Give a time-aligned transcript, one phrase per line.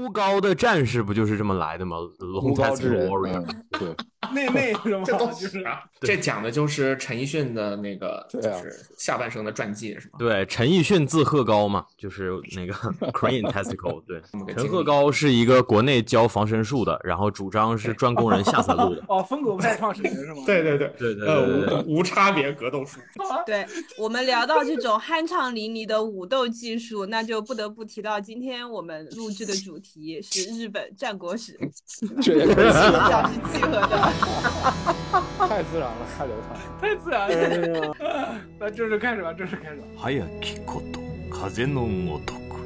[0.00, 1.96] 孤高的战士不就是这么来的吗？
[2.88, 3.94] 人，Warrior，嗯对，
[4.34, 10.18] 那那什么这是啊，这讲的就是陈奕迅的那个，就对啊是下半生的传记是吗？
[10.18, 12.74] 对，陈奕迅字鹤高嘛，就是那个
[13.12, 14.02] Crane Testicle。
[14.06, 14.20] 对，
[14.54, 19.02] 陈鹤高是一个国内教防身术的，然后主张是专攻人下三路的。
[19.08, 20.42] 哦，疯狗派创始人是吗？
[20.44, 23.00] 对对对对对无无差别格斗术。
[23.46, 23.66] 对
[23.96, 31.58] 我们聊到这种酣畅淋漓的武斗技术，那就不得不提到今天我们录制的主题是日本战国史，
[32.20, 32.62] 这也可以比
[33.08, 34.09] 较是契合的。
[35.48, 36.56] 太自然了，太流畅。
[36.80, 37.96] 太自然了。
[38.58, 39.84] 那正式开始吧，正式开始吧。
[40.00, 42.60] 早きこと風の如く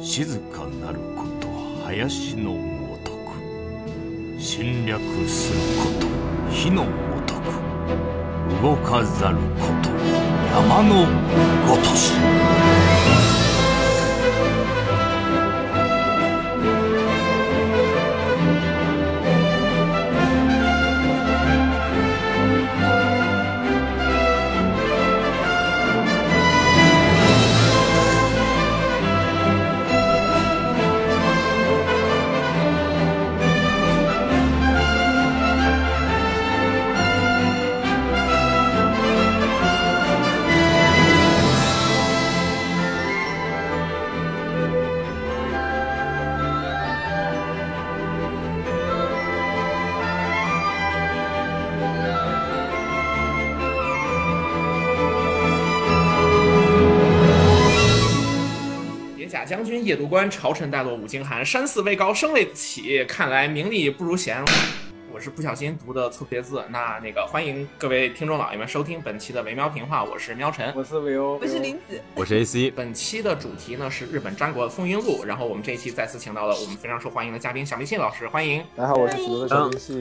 [0.00, 1.48] 静かなること
[1.86, 2.58] 林の如
[3.06, 6.06] く侵略すること
[6.50, 7.52] 火の如く
[8.62, 9.90] 動かざること
[10.52, 11.06] 山の
[11.68, 12.12] ごとし
[59.90, 61.44] 甲将军夜渡关，朝臣带落五经寒。
[61.44, 64.44] 山寺位高，声未起，看来名利不如闲。
[65.12, 70.72] 我是不小心读的错别字，那那个欢迎各位听众老爷们收听本期的维喵评话，我是喵晨。
[70.76, 78.62] 我是维欧，我是林子，我是 AC，本期的主题呢是日本战国的风云录，然后我们这一期再次请到了我们非常受欢迎的嘉宾小明信老师，欢迎。
[78.76, 79.96] 大家好，我是主播的小明信。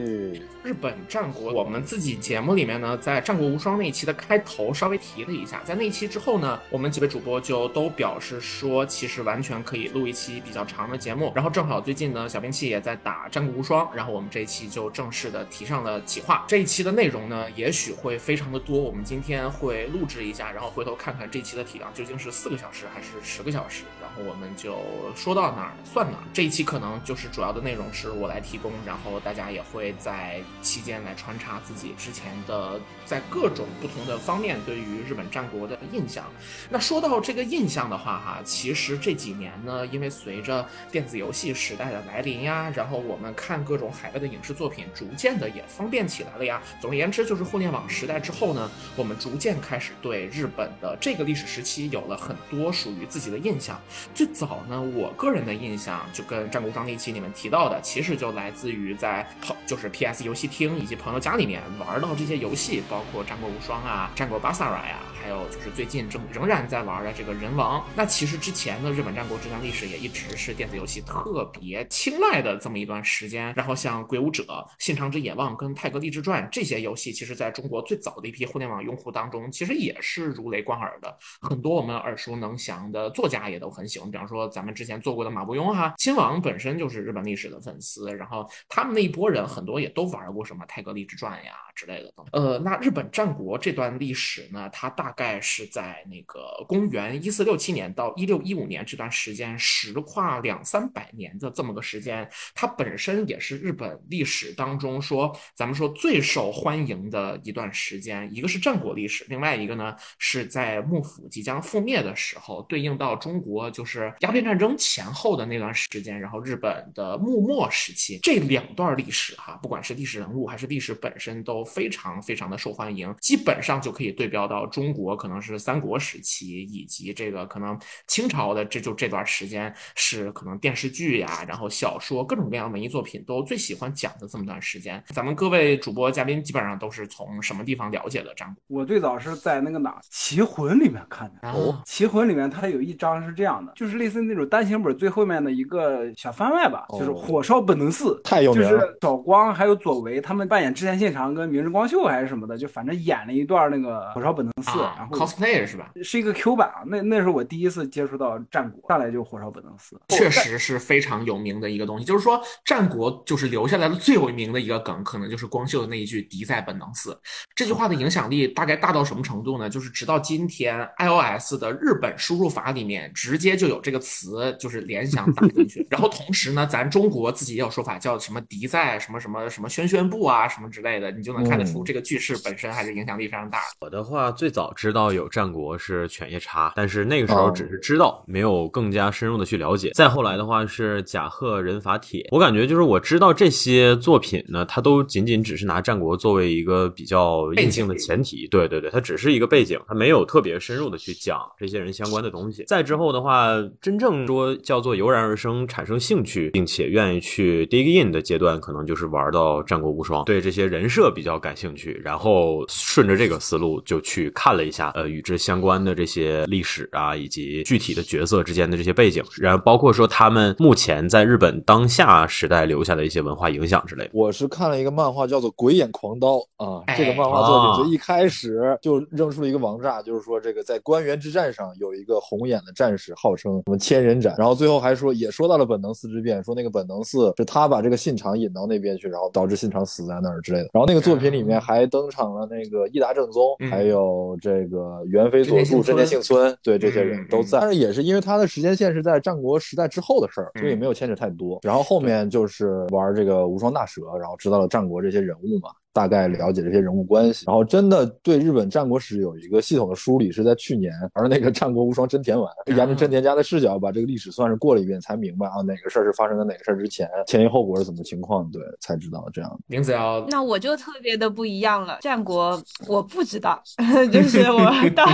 [0.63, 11.31] 日本战国，我们自己节目里面呢，在《战国无双》那一期的开头稍微提了一下，在那一期之后呢，我们几位主播就都表示说，其实完全可以录一期比较长的节目。
[11.33, 16.43] 然后正好最近呢，小兵器也在打《战国无双》，然后我们这一期就正式的提上了企划。
[16.45, 23.85] 这一期的内容呢，也许会非常的多，我们今天会录制一下，然后回头看看这期的体量究竟是四个小时还是十个小时，
[24.27, 24.77] 我们就
[25.15, 26.23] 说到哪儿算哪儿。
[26.33, 36.25] 这一期可能就是主要的内容是我来提供，然后大家也会在期间来穿插自己之前的在各种不同的方面对于日本战国的印象。
[36.69, 46.61] 那说到这个印象的话，哈，其实这几年呢，因为随着电子游戏时代的来临呀，然后我们看各种海外的影视作品，逐渐的也方便起来了呀。
[46.81, 53.79] 总而言之，就是互联网时代之后呢，我们逐渐开始对日本的这个历史时期有了很多属于自己的印象。
[54.13, 67.83] 最早呢，我个人的印象就跟《战国无双》那期你们提到的，其实就来自于在朋就是 PS 游戏厅以及朋友家里面玩到这些游戏，包括《战国无双》啊、《战国巴萨拉》呀，还有就是最近正仍然在玩的这个人王。
[67.95, 73.53] 那其实之前的日本战国这段历史也一直是电子游戏特别青睐的这么一段时间。
[73.55, 74.43] 然后像《鬼武者》
[74.79, 81.17] 《信长之野望》跟《太阁立志传》这些游戏，其实在中国最早的一批互联网用户当中，其实也是如雷贯耳的。
[81.41, 92.13] 很多我们耳熟能详的作家也都很喜欢比方说咱们之前做过的马伯庸哈，亲王本身就是日本历史的粉丝，然后他们那一波人很多也都玩过什么《太阁立志传》呀之类的。
[92.33, 108.29] 呃，那日本战国这段历史呢，它大概是在那个公元一四六七年到一六一五年这段时间，时跨两三百年的这么个时间，它本身也是日本历史当中说咱们说最受欢迎的一段时间。
[108.31, 113.88] 一个是战国历史，另外一个呢是在幕府即将覆灭的时候，对应到中国就是
[114.19, 135.03] 鸦片战争前后的那段时间，然后日本的幕末时期这两段历史哈，不管是历史人物还是历史本身都非常非常的受欢迎，基本上就可以对标到中国可能是三国时期以及这个可能清朝的这就这段时间是可能电视剧呀，然后小说各种各样的文艺作品都最喜欢讲的这么段时间。
[135.07, 138.79] 咱们各位主播嘉宾基本上都是从什么地方了解的战国？
[138.79, 141.49] 我最早是在那个哪《棋魂》里面看的。
[141.49, 148.19] 哦《棋魂》里面它有一章是这样的，就是类似那种单行本最后面的一个小番外吧，就是哦火烧本能寺。
[148.23, 155.91] 太有名了就是小光还有佐为他们扮演之前信长跟明日光秀还是什么的，就反正演了一段那个火烧本能寺，啊然后，cosplay 是吧？
[156.03, 156.81] 是一个 Q 版啊。
[156.87, 159.99] 那那是我第一次接触到战国，上来就火烧本能寺。
[160.07, 167.19] 确实是非常有名的一个东西，就是说战国就是留下来的最有名名的一个梗，可能就是光秀的那一句“敌在本能寺”。
[167.53, 169.69] 这句话的影响力大概大到什么程度呢？
[169.69, 175.85] 就是直到今天，iOS 的日本输入法里面直接就有这个词，就是联想打进去。
[175.91, 183.59] 然后同时呢，咱中国自己也有说法，叫什么“敌在什么什么什么宣宣部啊什么之类的”，你就能看得出这个句式本身还是影响力非常大。
[183.81, 189.91] 我的话，最早知道有战国是犬夜叉，但是那个时候只是知道，没有更加深入的去了解。
[189.93, 198.47] 再后来的话是甲贺忍法帖，我感觉就是我知道这些作品呢，它都仅仅只是拿战国作为一个比较硬性的前提。
[198.47, 202.63] 对对对，它只是一个背景，它没有特别深入的去讲这些人相关的东西。
[202.67, 203.48] 再之后的话，
[203.81, 224.11] 真正说叫做油然而生、产生兴趣，并且愿意去 dig in 的阶段，可能就是玩到战国无双，对这些人设比较感兴趣，然后顺着这个思路就去看了一下，呃，与之相关的这些历史啊，以及具体的角色之间的这些背景，然后包括说他们目前在日本当下时代留下的一些文化影响之类的。
[224.13, 240.69] 我是看了一个漫画叫做《鬼眼狂刀》啊，哎这个漫画作品就一开始就扔出了一个王炸，就是说这个在关原之战上有一个红眼的战士，号称什么千人斩，然后最后还说也说到了本能寺之变，说那个本能寺是他把这个信长引到那边去，然后导致信长死在那儿之类的。
[240.73, 247.59] 然后那个作品里面还登场了那个伊达正宗，嗯还有这个猿飞佐助、真田幸村，对这些人都在。
[247.61, 251.59] 但是也是因为他的时间线是在战国时代之后的事儿，所以没有牵扯太多。
[251.63, 255.69] 然后后面就是玩这个无双大蛇，然后知道了战国这些人物嘛。
[255.91, 269.59] 大概了解这些人物关系，然后真的对日本战国史有一个系统的梳理，是在去年，而那个《战国无双真田丸》沿着真田家的视角把这个历史算是过了一遍，才明白啊哪个事儿是发生在哪个事儿之前，前因后果是怎么情况，对，才知道这样。
[269.67, 273.61] 名字要那我就特别的不一样了，战国我不知道，
[274.11, 274.59] 就是我
[274.95, 275.05] 到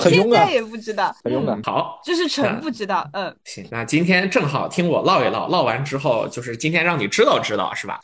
[0.00, 2.00] 现在也不知道，很勇敢嗯好。
[2.04, 7.98] 就是纯不知道，嗯，行，那今天正好听我唠一唠，唠完之后就是今天让你知道知道是吧？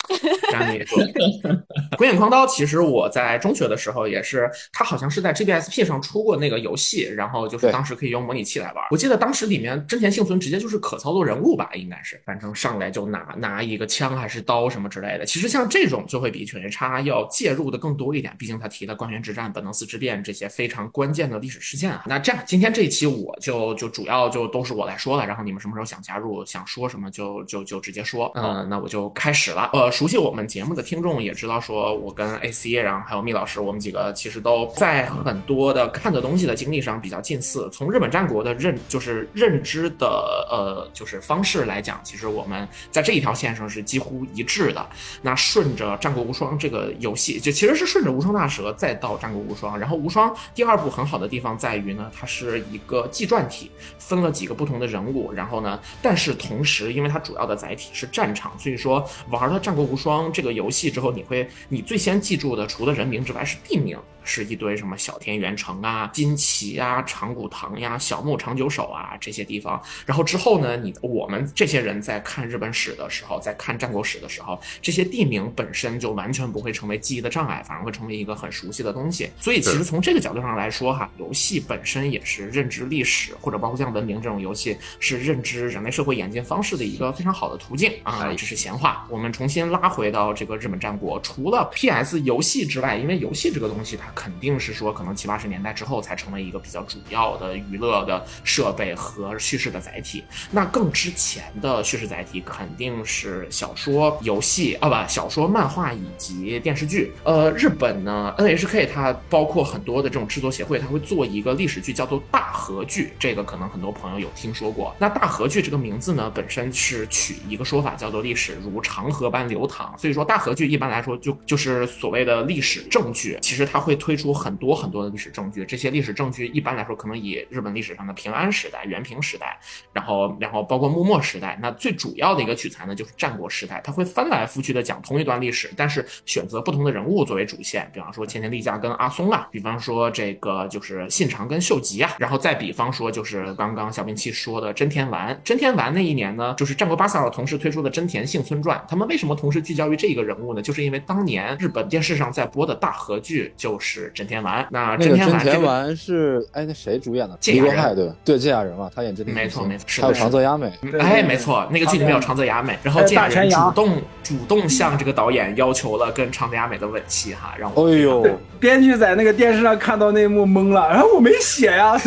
[0.52, 0.98] 让你说，
[1.96, 8.84] 鬼眼狂刀其实我在中学的时候也是，它好像是在 GBSP 上出过那个游戏，然后就是当时可以用模拟器来玩。
[8.90, 15.24] 我记得当时里面真田幸村直接就是可操作人物吧，应该是，反正上来就拿拿一个枪还是刀什么之类的。
[15.24, 22.04] 其实像这种就会比犬夜叉要介入的更多一点，毕竟他提了关原之战、本能寺之变这些非常关键的历史事件啊。
[22.06, 28.30] 那这样，今天这一期我就就主要就都是我来说了，然后你们什么时候想加入、想说什么就就就直接说。
[28.34, 29.70] 嗯，那我就开始了。
[29.72, 37.70] 呃，熟悉我们节目的听众也知道，说我跟 AC，然后还有密老师，我们几个其实都在很多的看的东西的经历上比较近似。
[37.72, 40.06] 从日本战国的认就是认知的
[40.50, 44.86] 呃就是方式来讲，其实我们在这一条线上是几乎一致的。
[45.22, 63.98] 那顺着《战国无双》这个游戏，就其实是顺着《无双大蛇》再到《战国无双》，然后《无双》第二部很好的地方在于呢，它是一个纪传体，分了几个不同的人物，然后呢，但是同时因为它主要的载体是战场，所以说玩了《战国无双》这个游戏之后，你会你最先记住的除了人名之外是地名。
[64.24, 69.80] 是一堆什么小田原城啊、金崎啊、长谷堂呀、小牧长久手啊这些地方。
[70.06, 79.30] 然后之后呢，你我们这些人在看日本史的时候，在看战国史的时候，这些地名本身就完全不会成为记忆的障碍，反而会成为一个很熟悉的东西。
[79.38, 88.32] 所以其实从这个角度上来说，哈，游戏本身也是认知历史，或者包括像文明这种游戏，是认知人类社会演进方式的一个非常好的途径啊。
[88.32, 100.24] 这是闲话，我们重新拉回到这个日本战国，除了 PS 游戏之外，因为游戏这个东西它肯定是说可能七八十年代之后才成为一个比较主要的娱乐的设备和叙事的载体。
[100.50, 107.12] 那更之前的叙事载体肯定是小说、游戏啊，不，小说、漫画以及电视剧。
[107.24, 114.94] 呃，日本呢，NHK 它包括很多的这种制作协会，它会做一个历史剧叫做大河剧，这个可能很多朋友有听说过。
[114.98, 123.38] 那大河剧这个名字呢，本身是取一个说法叫做历史如长河般流淌，所以说大河剧一般来说就就是所谓的历史证据。
[123.40, 129.58] 其实它会推出很多很多的历史证据，这些历史证据一般来说可能以日本历史上的平安时代、元平时代，
[129.94, 150.60] 然后然后包括幕末时代，那最主要的一个取材呢就是战国时代，它会翻来覆去的讲同一段历史，但是选择不同的人物作为主线，比方说千田利家跟阿松啊，比方说这个就是信长跟秀吉啊，然后再比方说就是刚刚小兵器说的真田丸，真田丸那一年呢，就是战国巴萨尔同时推出的真田幸村传，他们为什么同时聚焦于这一个人物呢？
[150.60, 154.66] 就是因为当年日本电视上在播的大和剧就是是真田丸。
[154.70, 157.36] 那那个真田田丸这个丸是哎，那谁主演的？
[157.38, 157.64] 芥雅人。
[157.64, 158.14] 离国派对吧？
[158.24, 160.18] 对，芥雅人嘛，他演真田没错没错是还有的。
[160.18, 160.72] 长泽雅美。
[160.98, 168.26] 哎，没错，那个剧里面有长泽雅美，然后芥雅人主动主动向这个导演要求了跟长泽雅美的吻戏哈，让我哎呦，
[168.58, 171.96] 编剧在那个电视上看到那一幕懵了，然后我没写呀，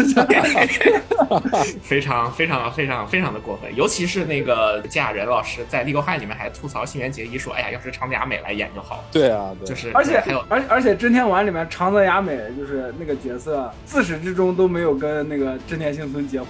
[1.82, 16.50] 非常非常非常非常的过分，尤其是那个芥雅人老师在《立国汉》里面还吐槽新垣结衣说，哎呀，要是长泽雅美来演就好了，对啊，对，就是而且还有而而且真田丸里面长泽雅美就是那个角色，自始至终都没有跟那个真田幸村结婚，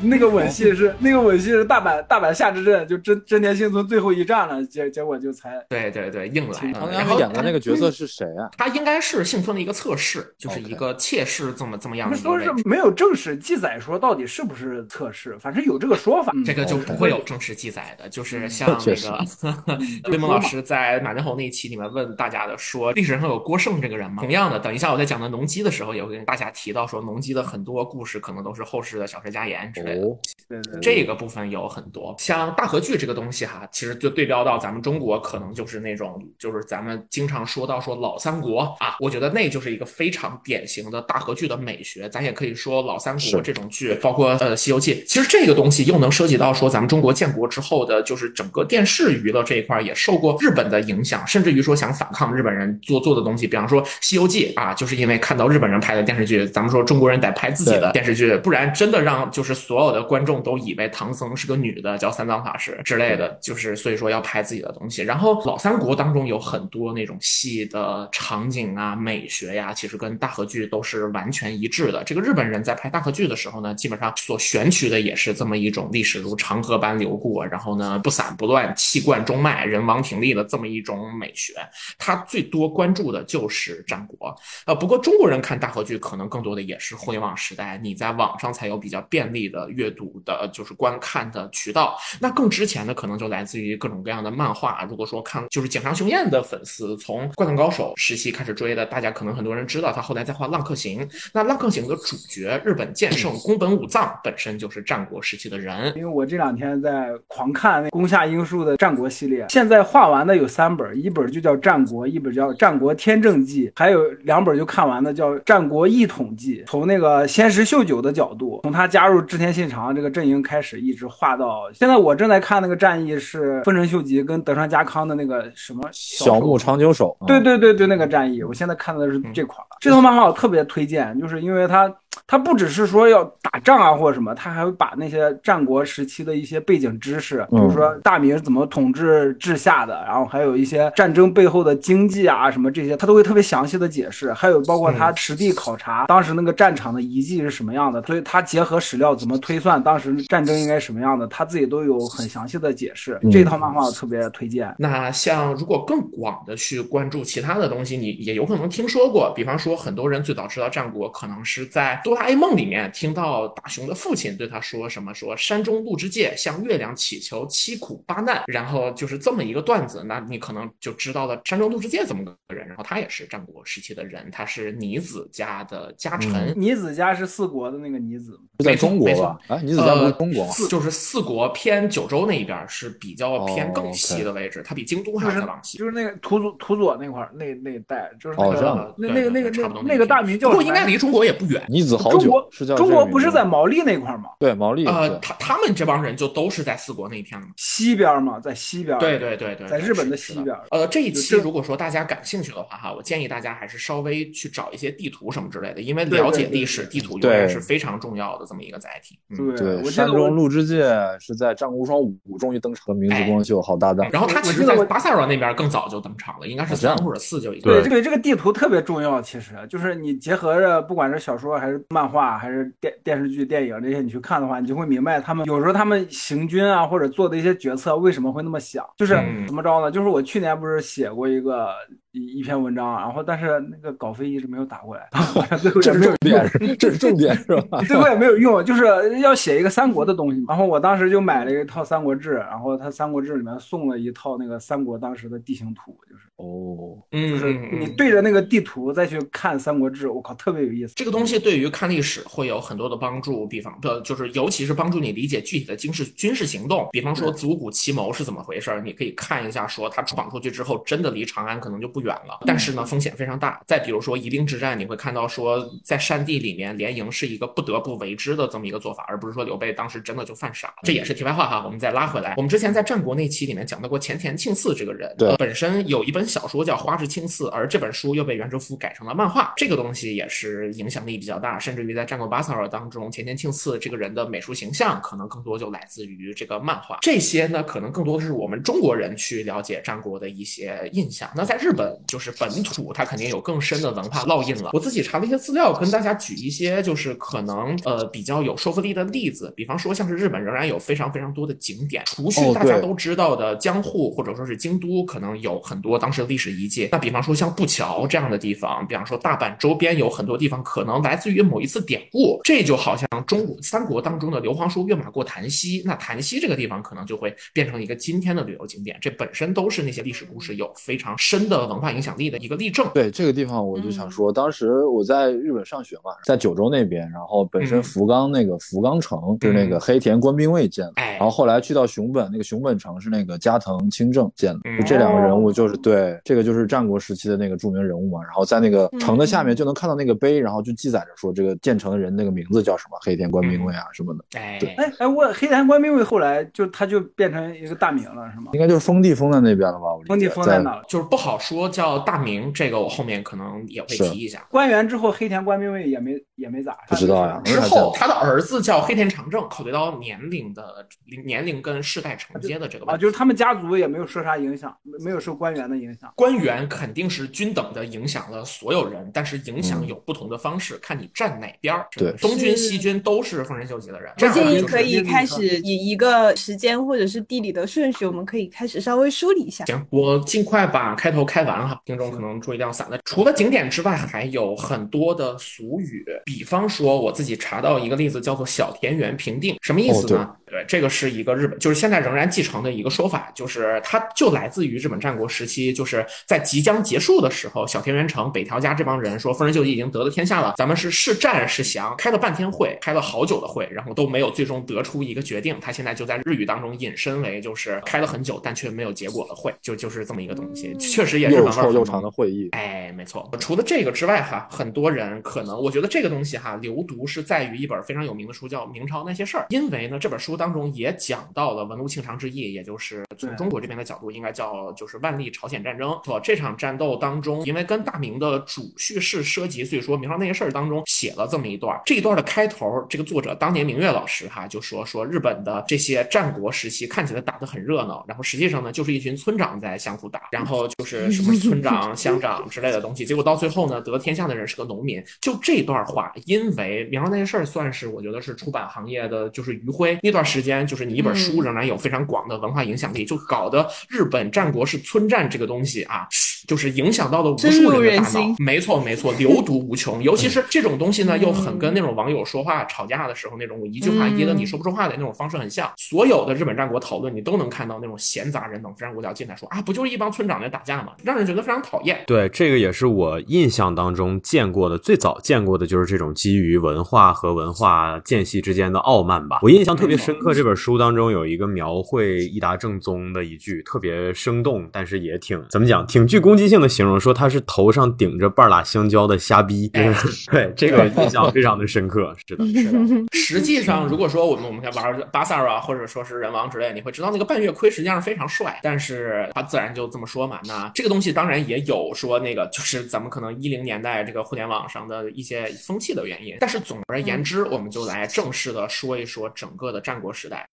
[0.00, 8.48] 那个吻戏是那个吻戏是大阪大阪夏之阵，就真真田幸村最后一战了，结结果就才对对对硬来，长泽雅嗯然后美演的那个角色是谁啊？
[8.56, 12.38] 他应该是幸村的一个侧室，就是一个妾室这么这么样说。
[12.38, 16.32] 是没有正式记载说到底是不是测试，反正有这个说法。
[16.46, 19.26] 这个就不会有正式记载的，就是像那个
[20.12, 24.22] 魏萌老师在马振红那一期里面问大家的说，历史上有郭胜这个人吗？
[24.22, 30.06] 同样的，等一下我在讲到农机的时候，也会跟大家提到说，农机的很多故事可能都是后世的小说家言之类的。
[30.06, 30.16] 哦，
[30.48, 42.08] 对对对这个部分有很多，像大合剧这个东西哈，其实就对标到咱们中国，可能就是那种，就是咱们经常说到说老三国啊，我觉得那就是一个非常典型的大合剧的美学。
[42.08, 65.02] 咱也可以说老三国这种剧，包括呃《西游记》，其实这个东西又能涉及到说咱们中国建国之后的，就是整个电视娱乐这一块儿也受过日本的影响，甚至于说想反抗日本人做做的东西，比方说《西游记》啊，就是因为看到日本人拍的电视剧，咱们说中国人得拍自己的电视剧，不然真的让就是所有的观众都以为唐僧是个女的，叫三藏法师之类的，就是所以说要拍自己的东西。
[65.02, 72.02] 然后老三国当中有很多那种戏的场景啊、美学呀，其实跟大和剧都是完全一致的。
[72.04, 81.52] 这个日本人在拍大和剧的时候呢，基本上所选取的也是这么一种历史如长河般流过，然后呢不散不乱、气贯中脉、人亡挺立的这么一种美学。
[81.98, 84.29] 他最多关注的就是战国。
[84.66, 91.96] 呃，不过中国人看大河剧可能更多的也是互联网时代，你在网上才有比较便利的阅读的，就是观看的渠道。
[92.20, 94.86] 那更之前的可能就来自于各种各样的漫画。
[94.88, 101.06] 如果说看就是井上雄彦的粉丝，从《灌篮高手》时期开始追的，大家可能很多人知道他后来在画《浪客行》。
[101.32, 116.62] 那《浪客行》的主角日本剑圣宫本武藏本身就是战国时期的人，因为我这两天在狂看那宫下英树的战国系列，现在画完的有三本，一本就叫《战国》，一本叫《战国天正记》，还有两本就看完的叫《战国一统记》。
[116.66, 121.96] 从那个仙石秀久的角度，从他加入织田信长这个阵营开始，一直画到现在。
[121.96, 127.16] 我正在看那个战役是丰臣秀吉跟德川家康的那个什么小木长久手。
[127.26, 129.64] 对对对对，那个战役，我现在看的是这款。
[129.80, 131.92] 这套漫画我特别推荐，就是因为它
[132.26, 144.32] 它不只是说要打仗啊或者什么，他还会把那些战国时期的一些背景知识，比如说大明是怎么统治治下的，然后还有一些战争背后的经济啊什么这些，他都会特别详细的解释。
[144.32, 153.18] 还有包括他实地考察当时那个战场的遗迹是什么样的，所以他结合史料怎么推算当时战争应该什么样的，他自己都有很详细的解释。
[153.30, 154.72] 这套漫画我特别推荐。
[154.78, 176.52] 那像如果更广的去关注其他的东西，你也有可能听说过，比方说很多人最早知道战国，可能是在哆啦 A 梦里面听到大雄的父亲对他说什么，说山中鹿之介向月亮祈求七苦八难，然后就是这么一个段子，那你可能就知道了山中鹿之介怎么个人，然后他也是战国时期的人，他是尼子家的家臣。
[176.56, 179.38] 尼子家是四国的那个尼子，是在中国没错吧？
[179.48, 185.78] 哎，尼子家不是中国就是四国偏九州那一边是比较偏哦更西的位置，它比京都还就是要往西。
[185.78, 191.64] 就是那个土佐土佐那块儿那那一带，就是那个、那对那个那个差不多那那个大名叫不过应该离中国也不远。
[191.68, 194.30] 尼子好久中国是叫中国不是在毛利那块儿吗？
[194.38, 197.52] 对毛利呃，他他们这帮人就都是在四国那一片的嘛。
[197.56, 198.98] 西边嘛，在西边。
[198.98, 200.56] 对对对对，在日本的西边。
[200.70, 209.18] 呃，这一期如果说大家感兴趣的话，哈，我建议大家还是稍微去找一些地图什么之类的，因为了解对对历史，地图永对远是非常重要的这么一个载体。
[209.30, 209.54] 嗯。
[209.56, 210.84] 对，我对，山中鹿之介
[211.18, 214.08] 是在《战国无双五》终于登场，明智光秀好搭档。
[214.10, 217.70] 然后他其实，在巴塞罗那边更早就登场了，应该是三或者四就已经。
[217.70, 229.90] 对这个这个地图特别重要，其实就是你结合着不管是小说还是漫画还是电电视剧、电影这些，你去看的话，你就会明白他们有时候他们行军啊或者做的一些决策为什么会那么想，就是嗯怎么着呢？
[229.90, 231.70] 就是我去年不是写过一个
[232.12, 237.80] 一一篇文章，然后但是那个稿费一直没有打过来， 好像最后这是也没有用重点，这是重点是吧？
[237.82, 238.84] 最后也没有用，就是
[239.20, 240.46] 要写一个三国的东西嘛。
[240.48, 250.94] 然后我当时就买了一套《三国志》，然后他《三国志》里面送了一套那个三国当时的地形图，就是哦，嗯，就是你对着那个地图再去看《三国志》，我靠，特别有意思。
[250.96, 262.40] 这个东西对于看历史会有很多的帮助，比方的就是尤其是帮助你理解具体的军事军事行动，比方说子午谷奇谋是怎么回事儿，你可以看一下，说他闯出去之后真的离长安可能就不不远了。
[262.46, 263.60] 但是呢，风险非常大。
[263.66, 270.72] 再比如说夷陵之战，你会看到说，在山地里面联营是一个不得不为之的这么一个做法，而不是说刘备当时真的就犯傻。
[270.82, 272.34] 这也是题外话哈，我们再拉回来。
[272.36, 279.52] 我们之前在战国那期里面讲到过前田庆次这个人，对，本身有一本小说叫《花之庆次》，而这本书又被袁哲夫改成了漫画。
[279.56, 286.98] 这个东西也是影响力比较大，甚至于在战国巴塞尔当中，前田庆次这个人的美术形象可能更多就来自于这个漫画。
[287.00, 291.30] 这些呢，可能更多的是我们中国人去了解战国的一些印象。
[291.34, 294.70] 那在日本，就是本土，它肯定有更深的文化烙印了。
[294.72, 299.52] 我自己查了一些资料，跟大家举一些就是可能呃比较有说服力的例子。
[299.56, 306.88] 比方说，像是日本仍然有非常非常多的景点，除去大家都知道的江户或者说是京都，可能有很多当时的历史遗迹。
[306.92, 312.40] 那比方说像步桥这样的地方，比方说大阪周边有很多地方可能来自于某一次典故。
[312.44, 318.98] 这就好像中国三国当中的刘皇叔跃马过檀溪，那檀溪这个地方可能就会变成一个今天的旅游景点。
[319.00, 322.86] 这本身都是那些历史故事有非常深的文化影响力的一个例证。
[322.92, 338.22] 对这个地方，我就想说，当时我在日本上学嘛，在九州那边，然后本身福冈那个福冈城是那个黑田官兵卫建的，然后后来去到熊本，那个熊本城是那个加藤清正建的，就这两个人物就是对这个就是战国时期的那个著名人物嘛。
[338.22, 344.24] 然后在那个城的下面就能看到那个碑，然后就记载着说这个建成的人那个名字叫什么黑田官兵卫啊什么的。
[344.30, 348.50] 对，哎哎，我黑田官兵卫后来就他就变成一个大名了是吗？
[348.52, 349.86] 应该就是封地封在那边了吧？
[350.06, 350.82] 封地封在哪了？
[350.88, 354.44] 就是不好说叫大明，这个我后面可能也会提一下。
[354.50, 357.40] 官员之后，黑田官兵卫也没也没咋，不知道呀。
[357.44, 360.86] 之后他的儿子叫黑田长政，考虑到年龄的
[361.24, 366.12] 年龄跟世代承接的这个问题啊，就是他们家族也没有受啥影响，没有受官员的影响。
[366.16, 371.86] 官员肯定是均等的影响了所有人，但是影响有不同的方式，看你站哪边儿。
[371.92, 374.12] 对，东军西军都是丰臣秀吉的人。
[374.20, 379.64] 我建议可以开始以一个时间或者是地理的顺序，我们可以开始稍微梳理一下。
[379.66, 382.98] 行，我尽快把开头开完哈，听众可能注意量散了。
[383.04, 390.30] 除了景点之外，还有很多的俗语，比方说我自己查到一个例子，叫做“小田园平定”，什么意思呢？
[390.50, 405.56] 对，这个是一个日本，就是现在仍然继承的一个说法，就是它就来自于日本战国时期，就是在即将结束的时候，小田原城北条家这帮人说，丰臣秀吉已经得了天下了，咱们是是战是降，开了半天会，开了好久的会，然后都没有最终得出一个决定。
[405.60, 412.48] 他现在就在日语当中引申为就是开了很久，但却没有结果的会，就就是这么一个东西，确实也是又臭又长的会议。
[412.50, 413.30] 哎，没错。
[413.38, 420.39] 除了这个之外哈，很多人可能我觉得这个东西哈，流毒是在于一本非常有名的书叫《明朝那些事儿》，因为呢这本书。
[420.40, 426.00] 当中也讲到了文禄庆长之役，也就是从中国这边的角度，应该叫就是万历朝鲜战争。
[426.02, 431.78] 错，这场战斗当中，因为跟大明的主叙事涉及，所以说明朝那些事儿当中写了这么一段。
[431.84, 443.04] 这一段的开头，这个作者当年明月老师哈就说说日本的这些战国时期看起来打得很热闹，然后实际上呢就是一群村长在相互打，然后就是什么村长、乡长之类的东西。
[443.04, 445.04] 结果到最后呢，得天下的人是个农民。
[445.20, 450.24] 就这段话，因为明朝那些事儿算是我觉得是出版行业的就是余晖那段。
[450.30, 456.06] 时间就是你一本书仍然有非常广的文化影响力，就搞得日本战国是村战这个东西啊，
[456.46, 458.34] 就是影响到了无数人的大脑。
[458.38, 460.02] 没错没错，流毒无穷。
[460.02, 465.70] 尤其是这种东西呢，又很跟那种网友说话吵架的时候那种一句话噎得你说不出话的那种方式很像。
[465.76, 470.92] 所有的日本战国讨论，你都能看到那种闲杂人等非常无聊进来说啊，不就是一帮村长在打架吗？
[471.02, 472.04] 让人觉得非常讨厌。
[472.06, 479.40] 对，这个也是我印象当中见过的最早见过的就是这种基于文化和文化间隙之间的傲慢吧。
[479.42, 480.14] 我印象特别深。
[480.20, 489.66] 刻这本书当中有一个描绘伊达正宗的一句特别生动，但是也挺怎么讲，挺具攻击性的形容，说他是头上顶着半拉香蕉的瞎逼。
[490.30, 492.14] 对，这个印象非常的深刻。
[492.24, 492.78] 是的，是的。
[493.10, 500.38] 实际上，如果说我们我们在玩巴萨尔啊，或者说是人王之类，你会知道那个半月盔实际上是非常帅，但是他自然就这么说嘛。
[500.44, 506.36] 那这个东西当然也有说那个就是咱们可能一零年代这个互联网上的一些风气的原因。
[506.38, 510.12] 但是总而言之，我们就来正式的说一说整个的战国。
[510.12, 510.46] 时代。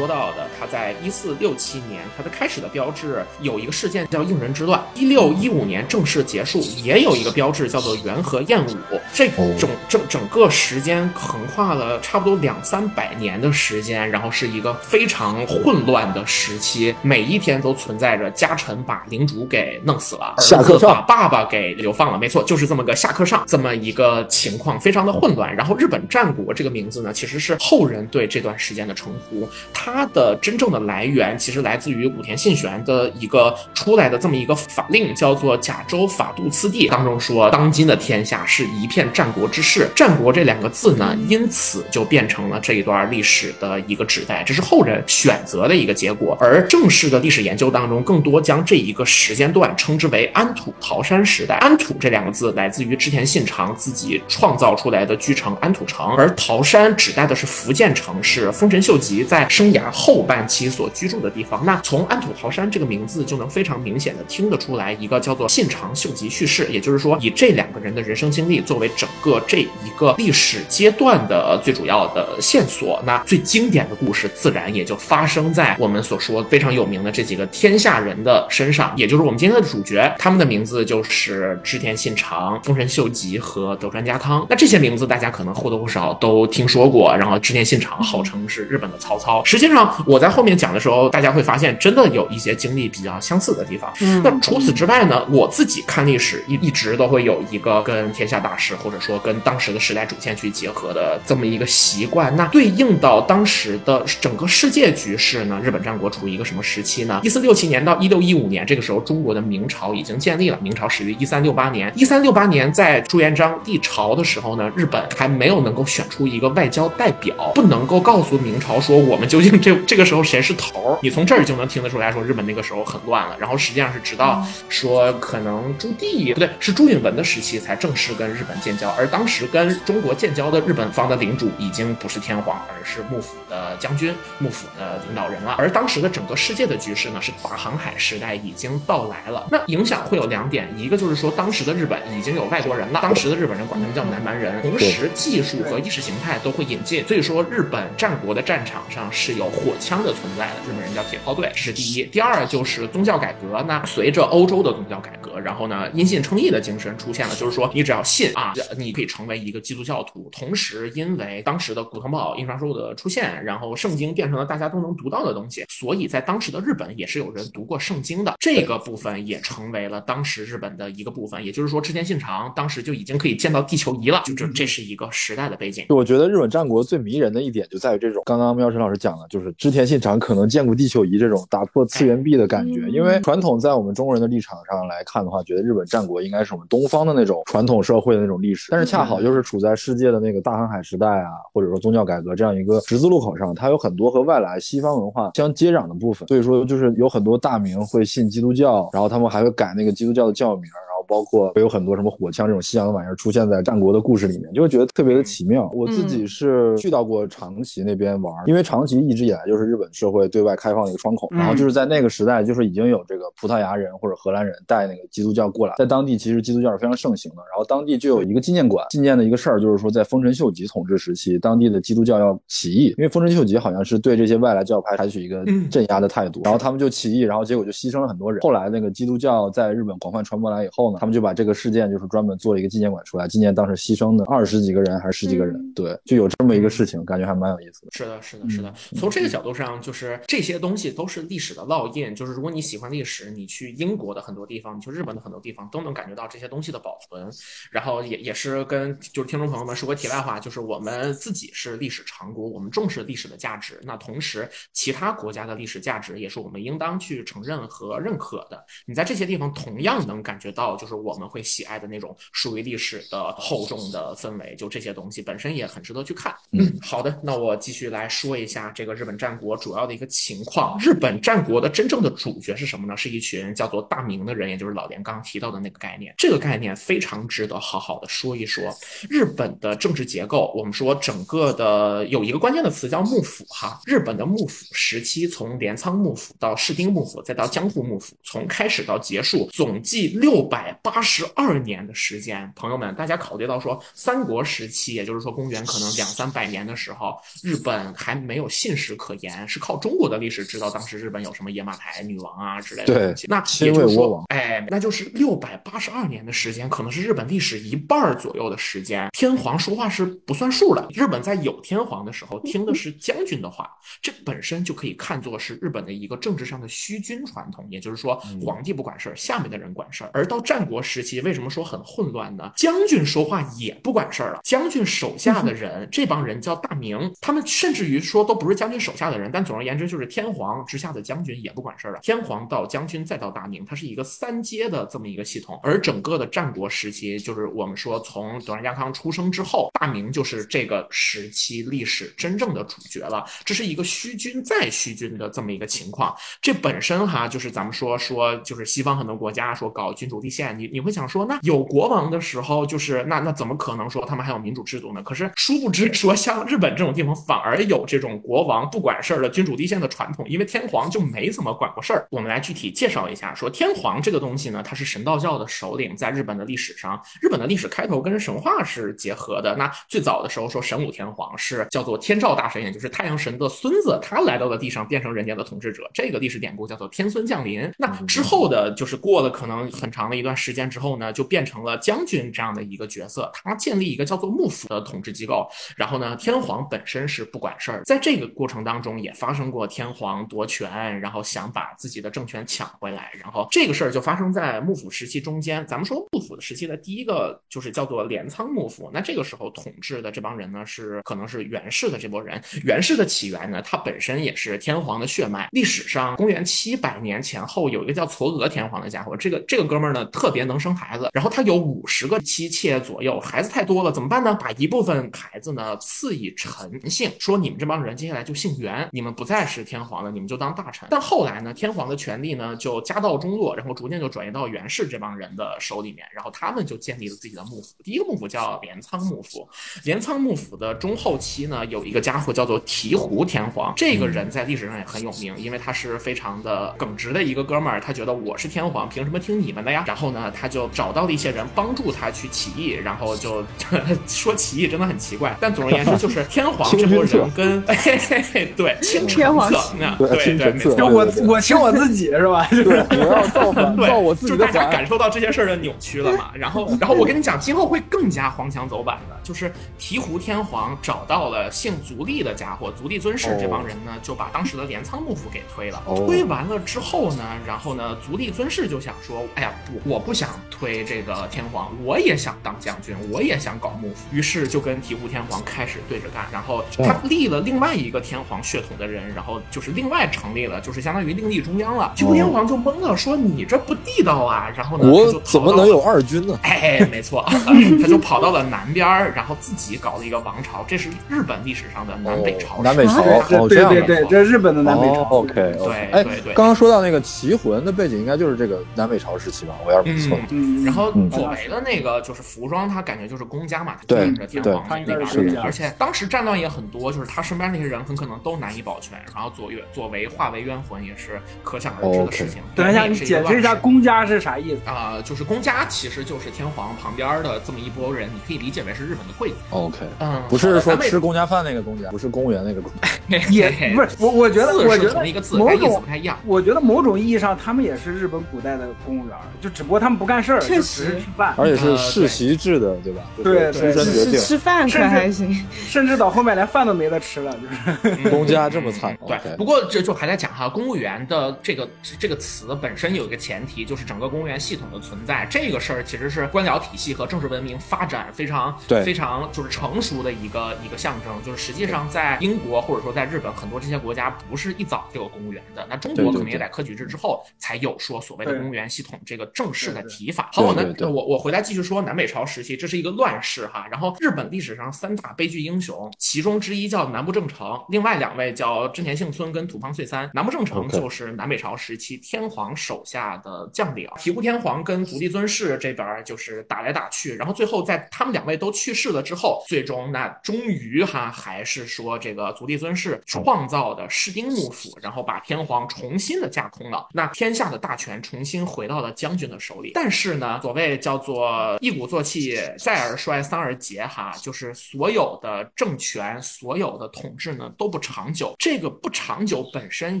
[0.06, 8.76] 到的在一四六七年，它的开始的标志有一个事件叫应仁之乱，一六一五年正式结束，也有一个标志叫做元和燕舞。
[9.12, 25.54] 这整整整个时间横跨了差不多两三百年的时间，然后是一个非常混乱的时期，每一天都存在着家臣把领主给弄死了，儿子把爸爸给流放了，没错，就是这么个下课上这么一个情况，非常的混乱。
[25.54, 46.36] 然后日本战国这个名字呢，其实是后人对这段时间的称呼，它的真正的来源其实来自于武田信玄的一个出来的这么一个法令，叫做《甲州法度次第》当中说，当今的天下是一片战国之势，战国这两个字呢，因此就变成了这一段历史的一个指代，这是后人选择的一个结果。
[46.40, 51.56] 而正式的历史研究当中，更多将这一个时间段称之为安土桃山时代。
[51.56, 61.64] 安土这两个字来自于织田信长自己创造出来的居城安土城，而桃山指代的是福建城，是丰臣秀吉在生涯后半其所居住的地方。
[61.64, 73.02] 那从安土桃山这个名字就能非常明显的听得出来，一个叫做信长秀吉叙事，也就是说以这两个人的人生经历作为整个这一个历史阶段的最主要的线索。
[73.04, 84.46] 那最经典的故事自然也就发生在我们所说非常有名的这几个天下人的身上，也就是我们今天的主角，他们的名字就是织田信长、丰臣秀吉和德川家康。
[84.48, 87.16] 那这些名字大家可能或多或少都听说过。
[87.16, 93.90] 然后织田信长号称是日本的曹操，实际上我在后面讲的时候，大家会发现真的有一些经历比较相似的地方。
[94.22, 102.34] 那除此之外呢，我自己看历史一一直都会有一个跟天下大事或者说跟当时的时代主线去结合的这么一个习惯。
[102.36, 107.20] 那对应到当时的整个世界局势呢，日本战国处于一个什么时期呢？
[107.22, 110.58] 一四六七年到一六一五年，这个时候中国的明朝已经建立了。
[110.60, 120.98] 明朝始于一三六八年，一三六八年在朱元璋立朝的时候呢，日本还没有能够选出一个外交代表，不能够告诉明朝说我们究竟这这个时候谁是头儿。
[121.00, 123.36] 你从这儿就能听得出来说日本那个时候很乱了。
[123.38, 135.54] 然后实际上是直到说可能朱棣不对，是朱允文的时期才正式跟日本建交，而当时跟中国建交的日本方的领主已经不是天皇，而是幕府的将军、幕府的领导人了。
[135.58, 139.46] 而当时的整个世界的局势呢，是大航海时代已经到来了。
[139.50, 152.04] 那影响会有两点，一个就是说当时的日本已经有外国人了，当时的日本人管他们叫南蛮人，同时技术和意识形态都会引进，所以说日本战国的战场上是有火枪的存在的，日本人叫铁炮队，这是第一。
[152.04, 160.28] 第二就是宗教改革，那随着欧洲的宗教改革，然后呢因信称义的精神出现了，就是说你只要信啊，你可以成为一个基督教徒。
[160.32, 171.44] 同时因为当时的古腾堡印刷术的出现，然后圣经变成了大家都能读到的东西，所以在当时的日本也是有人读过圣经的，这个部分也成为了当时日本的一个部分。
[171.44, 175.84] 也就是说，织田信长当时就已经可以见到地球仪了，就这这是一个时代的背景。
[175.90, 182.88] 我觉得日本战国最迷人的一点就在于这种，刚刚喵晨老师讲的，就是织田信长可能见过地球仪这种打破次元壁的感觉。
[182.88, 196.28] 因为传统在我们中国人的立场上来看的话，觉得日本战国应该是我们东方的那种传统社会的那种历史，但是恰好就是处在世界的那个大航海时代啊，或者说宗教改革这样一个十字路口上，它有很多和外来西方文化相接壤的部分。
[196.28, 200.64] 所以说，就是有很多大名会信基督教，然后他们还会改那个基督教的教名。
[201.06, 205.70] 包括会有很多什么火枪这种西洋的玩意儿出现在战国的故事里面，就会觉得特别的奇妙。
[205.74, 211.28] 我自己是去到过长崎那边玩，因为长崎一直以来就是日本社会对外开放的一个窗口。
[211.30, 217.36] 然后就是在那个时代，就是已经有这个葡萄牙人或者荷兰人带那个基督教过来，在当地其实基督教是非常盛行的。
[217.50, 228.40] 然后当地就有一个纪念馆，纪念的一个事儿就是说，在丰臣秀吉统治时期，当地的基督教要起义，因为丰臣秀吉好像是对这些外来教派采取一个镇压的态度，然后他们就起义，然后结果就牺牲了很多人。
[228.42, 237.88] 后来那个基督教在日本广泛传播来以后呢，他们就把这个事件就是专门做了一个纪念馆出来，纪念当时牺牲的二十几个人还是十几个人，对，就有这么一个事情，感觉还蛮有意思的。
[237.92, 238.72] 是的，是的，是的。
[238.96, 242.14] 从这个角度上，就是这些东西都是历史的烙印。
[242.14, 247.30] 就是如果你喜欢历史，你去英国的很多地方，你去日本的很多地方，都能感觉到这些东西的保存。
[247.70, 253.80] 然后也也是跟就是听众朋友们说个题外话，就是我们自己是历史长国，我们重视历史的价值。
[253.82, 258.64] 那同时，其他国家的历史价值也是我们应当去承认和认可的。
[258.86, 264.54] 你在这些地方同样能感觉到，就是我们会喜爱的那种属于历史的厚重的氛围。
[264.56, 266.34] 就这些东西本身也很值得去看。
[266.52, 270.78] 嗯，好的，那我继续来说一下这个日本战国主要的一个情况。
[270.80, 272.96] 日本战国的真正的主角是什么呢？
[272.96, 276.14] 是一群叫做大明的人，也就是老连刚刚提到的那个概念。
[276.16, 278.74] 这个概念非常值得好好的说一说。
[279.08, 283.80] 日本的政治结构，我们说整个的有一个关键的词叫幕府哈。
[283.84, 292.50] 日本的幕府时期，从镰仓幕府到室町幕府，再到江户幕府，从开始到结束，总计六百八十二年的时间。
[292.54, 303.26] 朋友们，大家考虑到说三国时期，也就是说公元可能两三百年的时候，日本还没有信史可言，是靠中国的历史知道当时日本有什么野马台女王啊之类的东西。
[303.28, 309.08] 那也就是说，哎，那就是六百八十二年的时间，可能是日本历史一半左右的时间。
[309.12, 310.86] 天皇说话是不算数的。
[310.92, 313.70] 日本在有天皇的时候，听的是将军的话，
[314.02, 317.66] 这本身就可以看作是日本的一个政治上的虚君传统。
[317.70, 320.10] 也就是说，皇帝不管事儿，下面的人管事儿。
[320.12, 322.52] 而到战国时期，为什么说很混乱呢？
[322.56, 332.00] 将军说话也不管事儿了，将军手下的人，这帮人叫大名，他们甚至于说都不是将军手下的人，但总而言之，就是天皇之下的将军也不管事儿了。
[332.00, 335.58] 天皇到将军再到大名，它是一个三阶的这么一个系统。
[335.62, 343.24] 而整个的战国时期，就是我们说从德川家康出生之后，大名就是这个时期历史真正的主角了。
[343.44, 346.14] 这是一个虚君再虚君的这么一个情况。
[346.40, 355.02] 这本身哈，就是咱们说说，就是西方很多国家说搞君主立宪，你你会想说，那有国王的时候，就是那那怎么可能说他们还有民主制度呢？
[355.02, 362.06] 可是殊不知说，像日本这种地方反而有这种国王不管事儿的君主立宪的传统，因为天皇就没怎么管过事儿。
[362.10, 369.54] 我们来具体介绍一下，说天皇这个东西呢，它是神道教的首领，在日本的历史上，日本的历史开头跟神话是结合的。
[369.56, 377.70] 那最早的时候说神武天皇是叫做天照大神，也就是太阳神的孙子，他来到了地上变成人间的统治者，这个历史典故叫做天孙降临。
[377.78, 385.44] 那之后的就是过了可能很长的一段时时间之后呢，就变成了将军这样的一个角色，他建立一个叫做幕府的统治机构。
[385.76, 393.10] 然后呢，天皇本身是不管事儿，在这个过程当中也发生过天皇夺权，然后想把自己的政权抢回来。
[393.20, 395.66] 然后这个事儿就发生在幕府时期中间。
[395.66, 398.88] 咱们说幕府的时期的第一个就是叫做镰仓幕府。
[398.94, 402.40] 那这个时候统治的这帮人呢，是可能是源氏的这波人。
[402.62, 405.48] 源氏的起源呢，它本身也是天皇的血脉。
[405.50, 414.36] 历史上公元七百年前后有一个叫嵯峨天皇的家伙，这个这个哥们儿呢特别能生孩子，然后他有五十个妻妾左右，孩子太多了怎么办呢？
[414.38, 420.86] 把一部分孩子呢赐以臣姓，说你们这帮人接下来就姓元，你们不再是天皇了，你们就当大臣。
[420.90, 427.74] 但后来呢，天皇的权力呢就家道中落，然后逐渐就转移到源氏这帮人的手里面，然后他们就建立了自己的幕府。
[427.82, 429.48] 第一个幕府叫镰仓幕府，
[429.84, 439.84] 镰仓幕府的中后期呢有一个家伙叫做醍醐天皇，这个人在历史上也很有名，因为他是非常的耿直的一个哥们儿，他觉得我是天皇，凭什么听你们的呀？
[439.86, 443.44] 然后呢，他就找到了一些人帮助他去起义，然后就
[444.06, 447.62] 说起义真的很奇怪，但总而言之就是 天皇这波人跟
[448.56, 449.50] 对清天皇
[449.98, 452.46] 对对没错，我我清我自己是吧？
[452.50, 456.30] 对，我要造反造我自己的就大家感受到这些事儿的扭曲了嘛？
[456.34, 465.82] 然后然后我跟你讲，今后会更加黄腔走板的，就是醍醐天皇找到了姓足利的家伙，足利尊氏这帮人呢，就把当时的镰仓幕府给推了。
[466.06, 469.52] 推完了之后呢，然后呢，足利尊氏就想说，哎呀，
[469.84, 476.24] 我我不想推这个天皇，我也想当将军，我也想搞幕府，于是就跟醍醐天皇开始对着干。
[476.32, 481.92] 然后他立了另外一个天皇血统的人，然后就是另外成立了，就是相当于另立中央了。
[481.96, 484.48] 醍醐天皇就懵了，说你这不地道啊。
[484.56, 486.38] 然后呢，我怎么能有二军呢？
[486.42, 487.24] 哎，没错，
[487.82, 492.62] 他就跑到了南边，然后自己搞了一个王朝，这是日本历史上的南北朝。
[492.62, 495.02] 南北朝，哦，对对对，这是日本的南北朝。
[495.02, 496.32] OK，对，哎对对。
[496.34, 499.54] 刚刚说到那个齐魂的背景，应该就是这个南北朝时期吧？
[499.66, 500.18] 我要是没错。
[500.30, 508.98] 嗯，然后左为的那个就是服装，他感觉就是公家嘛，他对着天皇那边是人，而且当时战乱也很多，就是他身边那些人很可能都难以保全。
[509.14, 512.42] 然后左越左为化为冤魂，也是可想而知的事情。
[512.54, 515.00] 等一下，你解释一下公家是啥意思啊？
[515.04, 519.36] 就是公家其实就是天皇旁边的这么一波人，你可以理解为是日本的贵族。
[519.50, 522.88] OK，嗯，不是说吃公家饭那个公家，不是公务员那个公家，
[523.30, 526.18] 也不是我，我觉得我觉得同一个字，某意思不太一样。
[526.24, 533.02] 我觉得某种意义上，他们也是日本古代的公务员，就只不过他们不干事儿，确实吃饭，而且是世袭制的，对吧？
[533.16, 534.20] 对对，出身决定。
[534.20, 537.36] 吃饭可还行，甚至到后面连饭都没得吃了，
[537.82, 538.96] 就是 公家这么惨。
[539.06, 541.68] 对，不过这就还在讲哈，公务员的这个
[541.98, 545.26] 这个词本身有一个前提，就是整个公务员系统的存在。
[545.30, 551.12] 这个事儿其实是官僚体系和政治文明发展非常非常就是成熟的一个一个象征。
[551.24, 560.30] 就是实际上在英国或者说在日本很多这些国家不是一早就有公务员的，那中国可能也在科举制之后才有说所谓的公务员系统这个正式的提法。
[560.32, 563.66] 好，我那我我回来继续说南北朝时期，这是一个乱世哈。
[563.70, 570.10] 然后日本历史上三大悲剧英雄，其中之一叫南部正成，另外两位叫真田幸村跟土方岁三。
[570.14, 589.65] 南部正成就是南北朝时期天皇手下的将领，醍醐天皇跟足利尊氏这边就是打来打去，然后最后在他们两位都去世了之后，最终那终于哈还是说这个足利尊氏创造的室町幕府，然后把天皇重新的架空了，那天下的大权重新回到了将军的手里。
[589.66, 589.72] 理。
[589.74, 598.34] 但是呢，所谓叫做一鼓作气，再而衰，三而竭，哈，就是所有的政权、所有的统治呢都不长久。
[598.38, 600.00] 这个不长久本身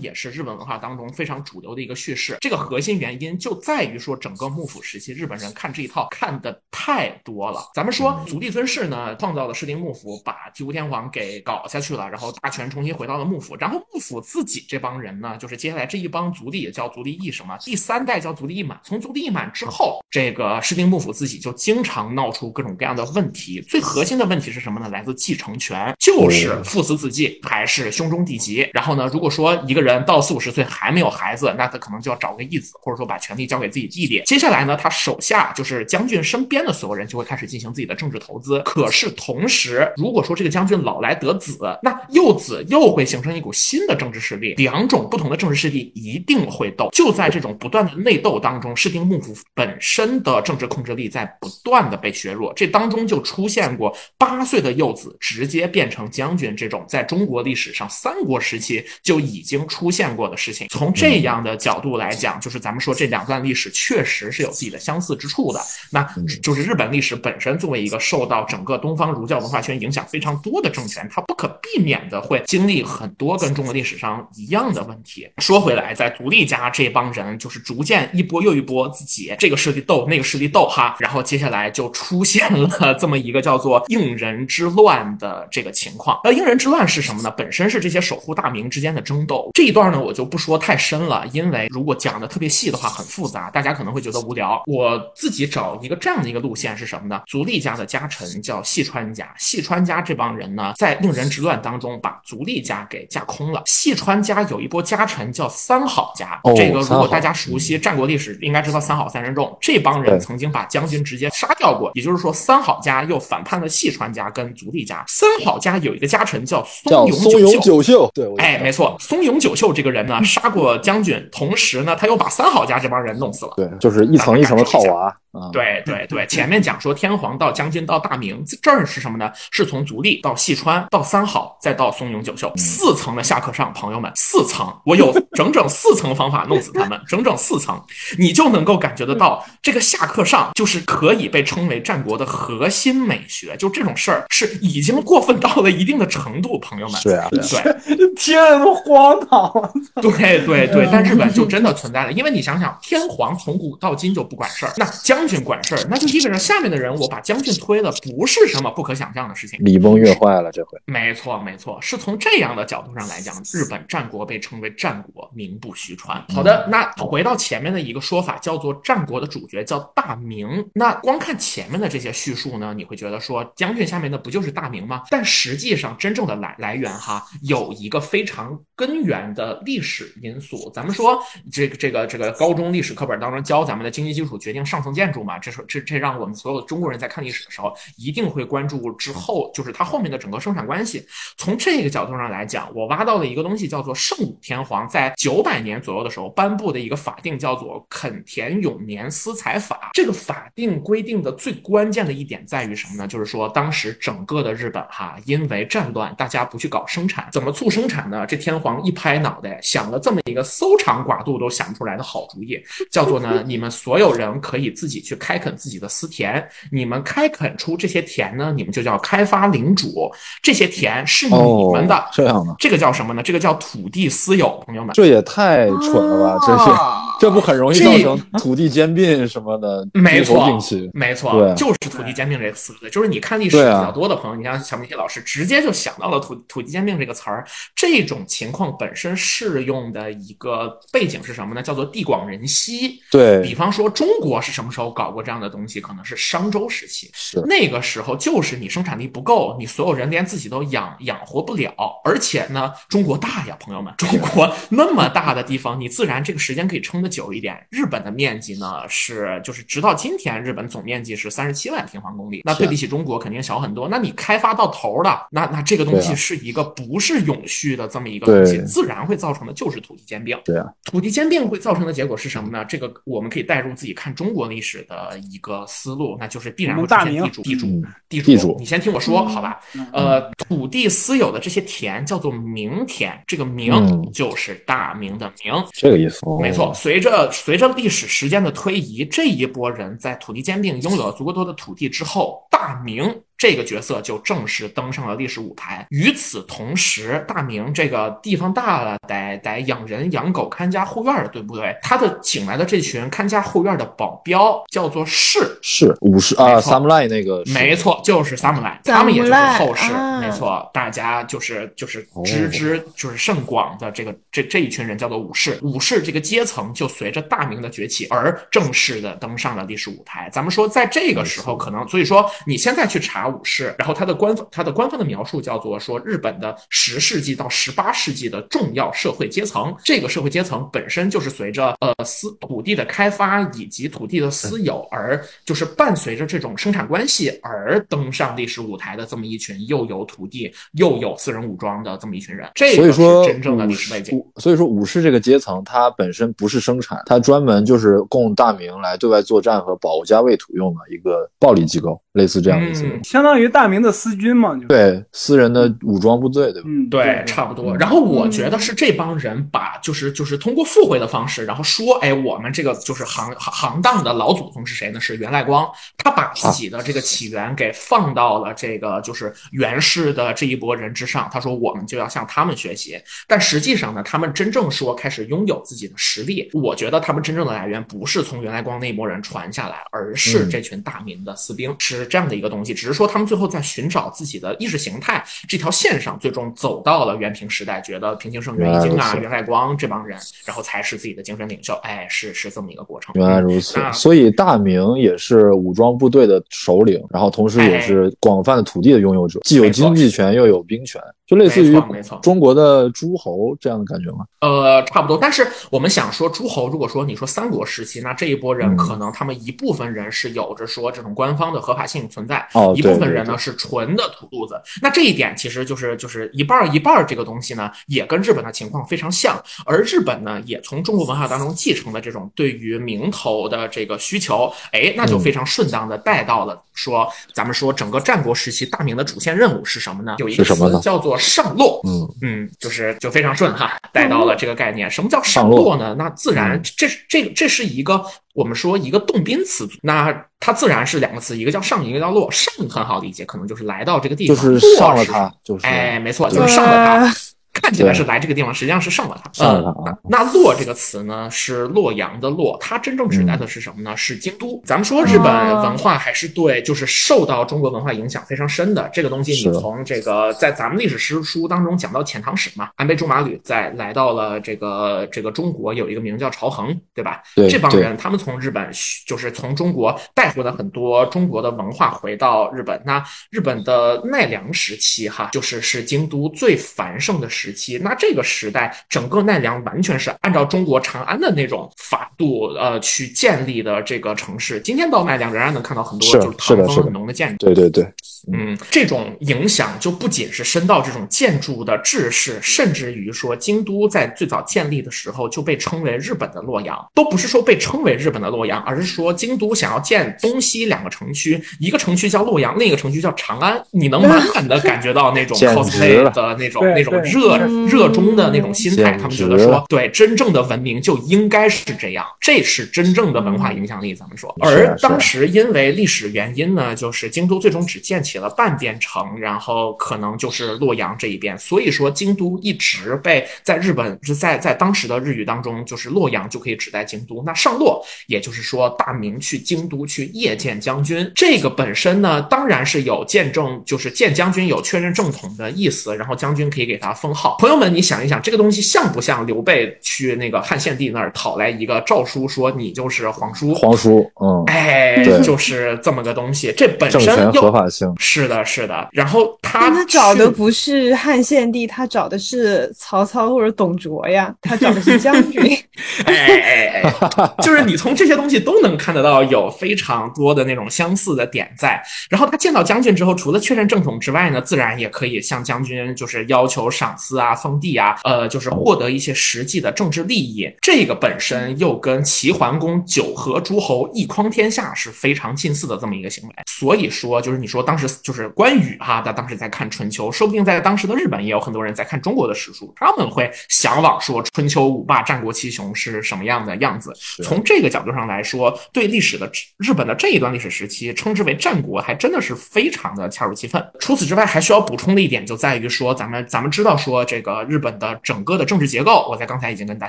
[0.00, 2.38] 也是日本文化当中非常主流的一个叙事。
[2.40, 7.60] 这个核心原因就在于说，整个幕府时期日本人看这一套看的太多了。
[7.74, 18.80] 咱们说足利尊氏呢创造了室町幕府，把醍醐天皇给搞下去了，然后大权重新回到了幕府，然后幕府自己这帮人呢，就是接下来这一帮足利也叫足利义什么，第三代叫足利义满。
[18.82, 23.64] 从足利义满之后，这个室町幕府自己就经常闹出各种各样的问题。
[23.66, 24.88] 最核心的问题是什么呢？
[24.90, 28.68] 来自继承权，就是父死子继还是兄终弟及。
[28.74, 34.22] 然后呢，如果说一个人到四五十岁还没有孩子，那他可能就要找个义子，或者说把权力交给自己弟弟。
[34.26, 38.60] 接下来呢，他手下就是将军身边的所有人就会开始进行自己的政治投资。
[38.60, 46.90] 可是同时，如果说这个将军老来得子，那幼子又会形成一股新的政治势力，两种不同的政治势力一定会斗。
[46.92, 52.52] 就在这种不断的内斗当中，室町幕府本身的政治控制力在不断的被削弱。
[52.54, 60.68] 这当中就出现过八岁的幼子直接变成将军这种，在中国历史上三国时期就已经出现过的事情。
[60.68, 65.60] 从这样的角度来讲，就是咱们说这两段历史确实是有自己的相似之处的。
[65.90, 66.06] 那
[66.42, 75.28] 就是日本历史本身作为一个受到整个东方儒教文化圈影响非常多的政权，它不可避免的会经历很多跟中国历史上一样的问题。
[75.38, 86.20] 说回来，在独立家这帮人就是逐渐一波又一波自己这个势力斗那个势力斗哈，然后接下来就出现了这么一个叫做应人之乱的这个情况。
[86.22, 87.30] 那应人之乱是什么呢？
[87.30, 89.50] 本身是这些守护大名之间的争斗。
[89.54, 94.62] 这一段呢，我就不说太深了，因为如果讲的特别细的话，很复杂，大家可能会觉得无聊。
[94.66, 97.22] 我自己找一个这样的一个路线是什么呢？
[97.26, 103.62] 足利家的家臣叫细川家，细川家这帮人呢，在应人之乱当中把足利家给架空了。
[103.66, 109.56] 细川家有一波家臣叫三好家，这个如果大家熟悉战国历史，应该知道三好三人众。
[109.60, 115.02] 这帮人曾经把将军直接杀掉过，也就是说，三好家又反叛了细川家跟足利家。
[115.08, 117.08] 三好家有一个家臣叫松
[117.40, 123.54] 永久秀，对，哎，没错，松永久秀这个人呢， 杀过将军，同时呢，他又把三好家这帮人弄死了。
[123.56, 125.16] 对，就是一层一层的套娃。
[125.52, 129.30] 对对对，前面讲说天皇到将军到大明，这儿是什么呢？
[129.50, 137.80] 是从足利到细川到三好，再到松永久秀，四层的下课上，朋友们，四层，我有整整四层方法弄死他们，整整四层，
[138.18, 147.00] 你就能够感觉得到，这个下课上就是可以被称为战国的核心美学，就这种事儿是已经过分到了一定的程度，朋友们。
[147.02, 149.72] 对啊，对， 天都荒唐了。
[150.00, 159.58] 对对对，但日本就真的存在了，因为你想想，天皇从古到今就不管事儿，那将军管事儿，那就意味着下面的人我把将军推了，不是什么不可想象的事情。
[159.62, 160.78] 礼崩乐坏了，这回。
[160.86, 166.24] 没错没错，是从这样的角度上来讲，日本战国被称为战国，名不虚传。
[166.34, 170.68] 好的，那回到前面的一个说法，叫做战国的主角叫大明。
[170.74, 175.02] 那光看前面的这些叙述呢，你会觉得说将军下面的不就是大明吗？
[175.10, 180.70] 但实际上真正的来来源哈，有一个非常根源的历史因素。
[180.74, 181.18] 咱们说
[181.50, 191.06] 这个这个这个高中历史课本当中教咱们的经济基础决定上层建筑嘛，这是这这让我们所有中国人在看历史的时候一定会关注之后就是它后面的整个生产关系。
[191.36, 199.90] 从这个角度上来讲，我挖到了一个东西，叫做圣武天皇在九百年左右的时候颁布的一个法定，叫做垦田永年私财法。
[199.92, 203.06] 这个法定规定的最关键的一点在于什么呢？
[203.06, 208.26] 就是说当时整个的日本哈，因为战乱，大家不去搞生产，怎么促生产呢？
[208.26, 212.58] 这天皇一拍脑袋，想了这么一个搜肠刮肚都想不出来的好主意，
[212.90, 220.10] 叫做呢， 你们所有人可以自己去开垦自己的私田，你们开垦出这些田呢，你们就叫开发领主，
[220.42, 221.34] 这些田是你
[221.72, 221.94] 们的。
[221.96, 223.22] 哦这样的，这个叫什么呢？
[223.22, 224.92] 这个叫土地私有，朋友们。
[224.94, 226.46] 这也太蠢了吧！
[226.46, 230.46] 这是啊 这不很容易这造成土地兼并什么的， 没错。
[230.92, 232.72] 没错，就是土地兼并这个词。
[232.92, 237.44] 就是你看历史比较多的朋友，你像小明老师，直接就想到了土土地兼并这个词儿。
[237.74, 241.62] 这种情况本身适用的一个背景是什么呢？
[241.62, 243.00] 叫做地广人稀。
[243.10, 245.80] 对比，方说，中国是什么时候搞过这样的东西？
[245.80, 247.10] 可能是商周时期。
[247.12, 257.66] 是那个时候就是你生产力不够，你所有人连自己都养养活不了，而且呢，中国大呀，朋友们，中国那么大的地方，你自然这个时间可以撑得久一点。
[257.70, 263.88] 日本的面积呢是就是直到今天，日本总面积是三十七万平方公里，那对比起中国肯定小很多。
[263.88, 270.36] 那你开发到头了，那那这个东西是一个不是永续的这么一个东西，对自然会造成的就是土地兼并。
[270.44, 272.64] 对啊，土地兼并会造成的结果是什么呢？
[272.64, 278.26] 这个我们可以带入自己看中国历史的一个思路，那就是必然会出现地主、地主嗯、地主。
[278.32, 279.60] 地主你先听我说，好吧？
[279.74, 285.54] 嗯呃，土地私有的这些田叫做名田，这个明嗯就是大明的明。
[285.72, 286.20] 这个意思。
[286.40, 293.14] 没错，随随着随着历史时间的推移，这一波人在土地兼并拥有了足够多的土地之后，大明。
[293.38, 295.86] 这个角色就正式登上了历史舞台。
[295.90, 301.76] 与此同时，大明这个地方大了，得得养人养狗看家护院的，对不对？
[301.82, 320.30] 他的请来的这群看家护院的保镖叫做士，是武士啊，samurai 那个，没错，就是 samurai，他们也就是后世，没错，大家就是就是知之就是甚广的这个这这一群人叫做武士，武士这个阶层就随着大明的崛起而正式的登上了历史舞台。
[320.32, 323.25] 咱们说，在这个时候，可能所以说你现在去查。
[323.28, 344.22] 武士，然后他的官方他的官方的描述叫做说日本的十世纪到十八世纪的重要社会阶层，这个社会阶层本身就是随着呃私土地的开发以及土地的私有而就是伴随着这种生产关系而登上历史舞台的这么一群又有土地又有私人武装的这么一群人，这个是真正的历史背景。
[344.36, 352.84] 所以说武士这个阶层它本身不是生产，它专门就是供大明来对外作战和保家卫土用的一个暴力机构，类似这样的意思。
[353.16, 356.68] 相当于大明的私军嘛，就对私人的武装部队，对吧？
[356.68, 357.74] 嗯，对，差不多。
[357.78, 365.00] 然后我觉得是这帮人把，就是就是通过附会的方式，然后说，哎，我们这个就是行行行当的老祖宗是谁呢？
[365.00, 365.66] 是袁赖光。
[365.96, 371.26] 他把自己的这个起源给放到了这个就是袁氏的这一波人之上。
[371.32, 373.00] 他说，我们就要向他们学习。
[373.26, 382.74] 但实际上呢，他们真正说开始拥有自己的实力，我觉得他们真正的来源不是从袁赖光那一波人传下来，而是这群大明的私兵，是这样的一个东西。
[382.74, 383.46] 只是说他们最后。
[383.46, 391.72] 在寻找自己的意识形态这条线上，最终走到了元平时代，觉得平清盛、袁一经啊、袁赖光这帮人，然后才是自己的精神领袖。
[391.84, 393.14] 哎，是是这么一个过程。
[393.14, 401.00] 原来如此，所以大明也是武装部队的首领，然后同时也是广泛的土地的拥有者，既有经济权又有兵权。
[401.26, 401.76] 就类似于
[402.22, 404.24] 中国的诸侯这样的感觉吗？
[404.40, 405.18] 呃，差不多。
[405.20, 412.46] 但是我们想说，诸侯如果说你说三国时期，那这一波人可能他们一部分人是有着说这种官方的合法性存在，
[412.76, 414.60] 一部分人呢是纯的土肚子。
[414.82, 419.42] 那这一点其实就是就是一半一半这个东西呢，也跟日本的情况非常像。
[419.64, 430.16] 而日本呢，也从中国文化当中继承了这种对于名头的这个需求，哎，那就非常顺当的带到了说，咱们说整个战国时期大明的主线任务是什么呢？
[430.18, 431.16] 有一个词叫做。
[431.26, 434.88] 上洛，嗯嗯，就是就非常顺哈，带到了这个概念。
[434.90, 435.94] 什么叫上洛呢？
[435.98, 438.02] 那自然，这这这是一个
[438.36, 442.30] 我们说一个动宾词组，那它自然是两个词，一个叫上，一个叫落。
[442.30, 447.14] 上很好理解，可能就是来到这个地方，就是上了它，就是哎，没错，就是上了它。
[447.60, 449.44] 看起来是来这个地方，实际上是上了它。
[449.44, 449.74] 嗯，
[450.08, 453.96] 那“洛”这个词呢，是洛阳的“洛”，它真正指代的是什么呢？
[453.96, 454.62] 是京都。
[454.64, 455.26] 咱们说日本
[455.62, 459.32] 文化还是对，就是受到中国文化影响非常深的这个东西。
[459.32, 467.22] 你从这个在咱们历史诗书当中讲到遣唐使嘛，安倍驻马吕在来到了这个这个中国，有一个名叫朝衡，对吧？
[467.34, 468.70] 对，这帮人他们从日本
[469.06, 472.80] 就是从中国带回了很多中国的文化回到日本。
[472.84, 477.45] 那日本的奈良时期哈，就是是京都最繁盛的时。
[477.46, 484.58] 时期，那这个时代，整个奈良完全是按照中国长安的那种法度，呃，去建立的这个城市。
[484.58, 487.46] 今天到奈良，仍然能看到很多就是唐风很浓的建筑。
[487.46, 487.84] 对对对，
[488.32, 503.62] 嗯，这种影响就不仅是深到这种建筑的制式，甚至于说京都在最早建立的时候就被称为日本的洛阳，都不是说被称为日本的洛阳，而是说京都想要建东西两个城区，一个城区叫洛阳，另一个城区叫长安。
[503.70, 507.35] 你能满满的感觉到那种 cosplay 的那种那种热。
[507.66, 513.94] 热衷的那种心态，他们觉得说，对真正的文明就应该是这样，这是真正的文化影响力。
[513.94, 527.22] 咱们说，而当时因为历史原因呢，就是京都最终只建起了半边城，然后可能就是洛阳这一边，所以说京都一直被在日本是在在当时的日语当中，就是洛阳就可以指代京都。
[527.24, 537.25] 那上洛，也就是说大明去京都去谒见将军，这个本身呢，当然是有见证，就是见将军有确认正统的意思，然后将军可以给他封号。
[537.38, 537.66] 朋友们。
[537.66, 543.52] 你想一想，这个东西像不像刘备去那个汉献帝那儿讨来一个诏书，说你就是皇叔？
[543.54, 546.54] 皇叔，嗯，哎，就是这么个东西。
[546.56, 548.88] 这本身合法性是的，是的。
[548.92, 555.42] 然后他他找的不是汉献帝，他找的是曹操或者董卓呀，他找的是将军。
[556.06, 561.82] 哎哎哎，就是你从这些东西都能看得到有非常多的那种相似的点在。
[562.08, 567.34] 然后他见到将军之后，除了确认正统之外呢，自然也可以向将军就是要求赏赐啊。
[567.34, 576.34] 封地啊，呃，就是获得一些实际的政治利益，这个本身又跟齐桓公九合诸侯一匡天下是非常近似的这么一个行为。
[576.46, 586.92] 所以说，就是你说当时就是关羽哈，他当时在看春秋，说不定在当时的日本也有很多人在看中国的史书，他们会向往说春秋五霸、战国七雄是什么样的样样子。
[587.22, 593.64] 从这个角度上来说，对历史的日本的这一段历史时期，称之为战国，还真的是非常的恰如其分。
[593.78, 599.88] 除此之外，还需要补充的一点就在于说，咱们咱们知道说，这个日本的整个的政治结构，我在刚才已经跟大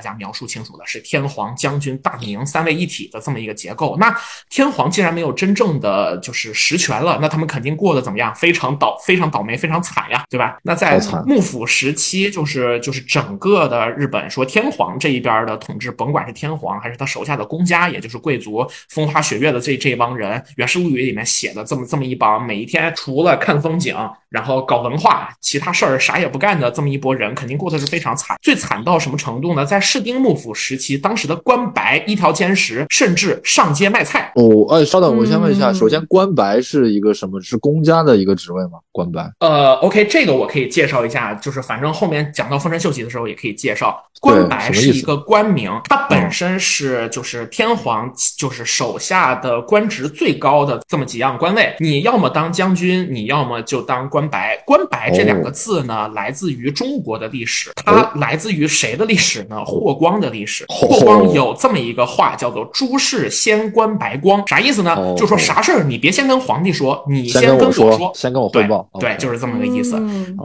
[0.00, 3.96] 家描述清楚了，是天皇、将军、大明三位一体的这么一个结构。
[3.98, 4.14] 那
[4.50, 8.34] 天皇既然没有真正的就是实权了，那他们肯定过得怎么样？
[8.34, 10.58] 非常倒，非常倒霉，非常惨呀，对吧？
[10.62, 23.96] 那在幕府时期，就是就是整个的日本，说天皇这一边的统治，甭管是天皇还是他手下的公家，也就是贵族、风花雪月的这这帮人，《源氏物语》里面写的这么这么一帮，每一天除了看风景，
[24.28, 28.36] 然后搞文化，其他事儿啥也不干的这么一拨人，肯定过得是非常惨。
[28.42, 29.64] 最惨到什么程度呢？
[29.64, 34.32] 在室町幕府时期，当时的官白一条坚实，甚至上街卖菜。
[34.34, 37.40] 哦，哎，稍等，我先问一下，首先官白是一个什么？
[37.40, 38.78] 是公家的一个职位吗？
[38.90, 39.30] 官白？
[39.40, 44.02] 呃，OK，这个我可以介绍一下，就是反正后面讲到丰臣秀吉的时候也可以介绍。
[44.20, 54.60] 官白是一个官名，它本身是就是天皇就是手下的官职最高的这么几样官位，你要么当将军，你要么就当官白。
[54.66, 59.64] 官白这两个字呢，来自于中国的历史，它来自于谁的历史呢？
[59.64, 60.64] 霍光的历史。
[60.68, 65.14] 霍光有这么一个话，叫做“诸事先观白光”，啥意思呢？
[65.16, 68.86] 就说啥事儿你别先跟皇帝说，你先跟我说，先跟我汇报。
[68.98, 69.96] 对，就是这么个意思。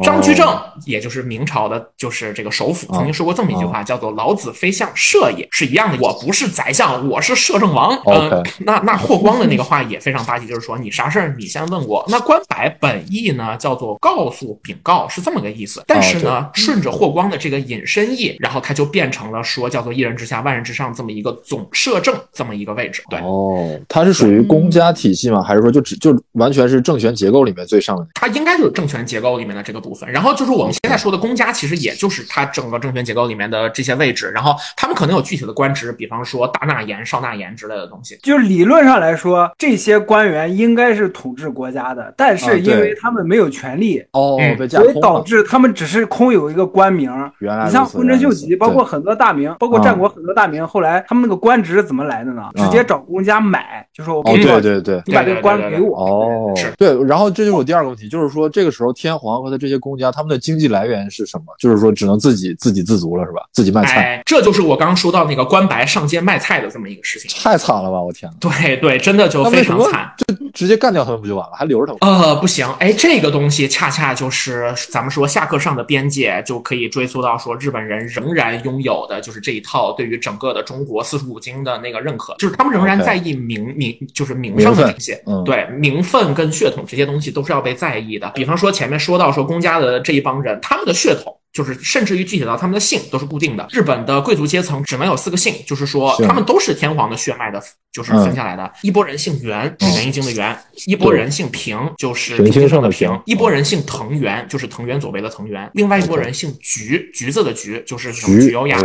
[0.02, 3.64] 张居正，也就是明朝的，就是这个首辅，曾经说过这么一句。
[3.64, 5.98] 话叫做“老子非相射也”，是一样的。
[6.00, 7.98] 我不是宰相，我是摄政王。
[8.06, 12.06] 嗯，那那霍光的那个话也非常霸气，就是说你啥事儿你先问我。
[12.10, 15.84] 那官白本意呢叫做告诉、禀告，是这么个意思。
[15.88, 23.02] 但是呢，顺着霍光的这个引申义，然后他就变成了说叫做一人之下万人之上这么一个总摄政这么一个位置。
[23.10, 25.42] 对，哦，他是属于公家体系吗？
[25.42, 28.08] 还是说就只就完全是政权结构里面最上的？
[28.14, 30.10] 他应该就是政权结构里面的这个部分。
[30.10, 34.30] 然后就是我们现在说的公家，其实也就是他整个政权结构里面的这些位置。
[34.32, 38.18] 然后他们可能有具体的官职，比方说大纳言、少纳言之类的东西。
[38.22, 44.38] 就理论上来说，这些官员应该是统治国家的，但是因为他们没有权利哦，
[44.70, 47.12] 所以导致他们只是空有一个官名。
[47.40, 52.44] 原来你像丰臣秀吉，包括很多大名，包括战国很多大名，后来他们那个官职怎么来的呢？
[52.56, 55.98] 直接找公家买，就说我给你，对对对，你把这个官给我。
[55.98, 56.98] 哦，对。
[57.04, 61.46] 然后这就是我第二个问题，就是说这个时候天皇和他这些公家，他们的经济来源是什么？
[61.60, 63.42] 就是说只能自己自给自足了，是吧？
[63.52, 64.22] 自己卖菜。
[64.26, 68.02] 这就是我刚刚说到那个官白上街卖菜的这么一个事情，太惨了吧！
[68.02, 72.20] 我天，对对，真的就非常惨，就直接干掉他们不就完了，还留着他们？
[72.20, 88.30] 呃，不行，哎，这个东西恰恰就是咱们说下课上的边界，就可以追溯到说日本人仍然拥有的就是这一套对于整个的中国四书五经的那个认可，就是他们仍然在意名名，就是名上的东西，对名分跟血统这些东西都是要被在意的。
[88.36, 91.36] 比方说前面说到说公家的这一帮人，他们的血统。
[91.54, 93.68] 就是甚至于具体到他们的姓都是固定的。
[93.72, 98.72] 日本的贵族阶层只能有四个姓，就是说他们都是天皇的血脉的，就是分下来的。
[98.82, 100.52] 一波人姓源，是元一经的源；
[100.88, 108.80] 一波人姓平，就是平清盛的平；一波人姓藤原，就是藤原左为的藤原；另外一波人姓菊，橘子的橘，就是什么菊有雅。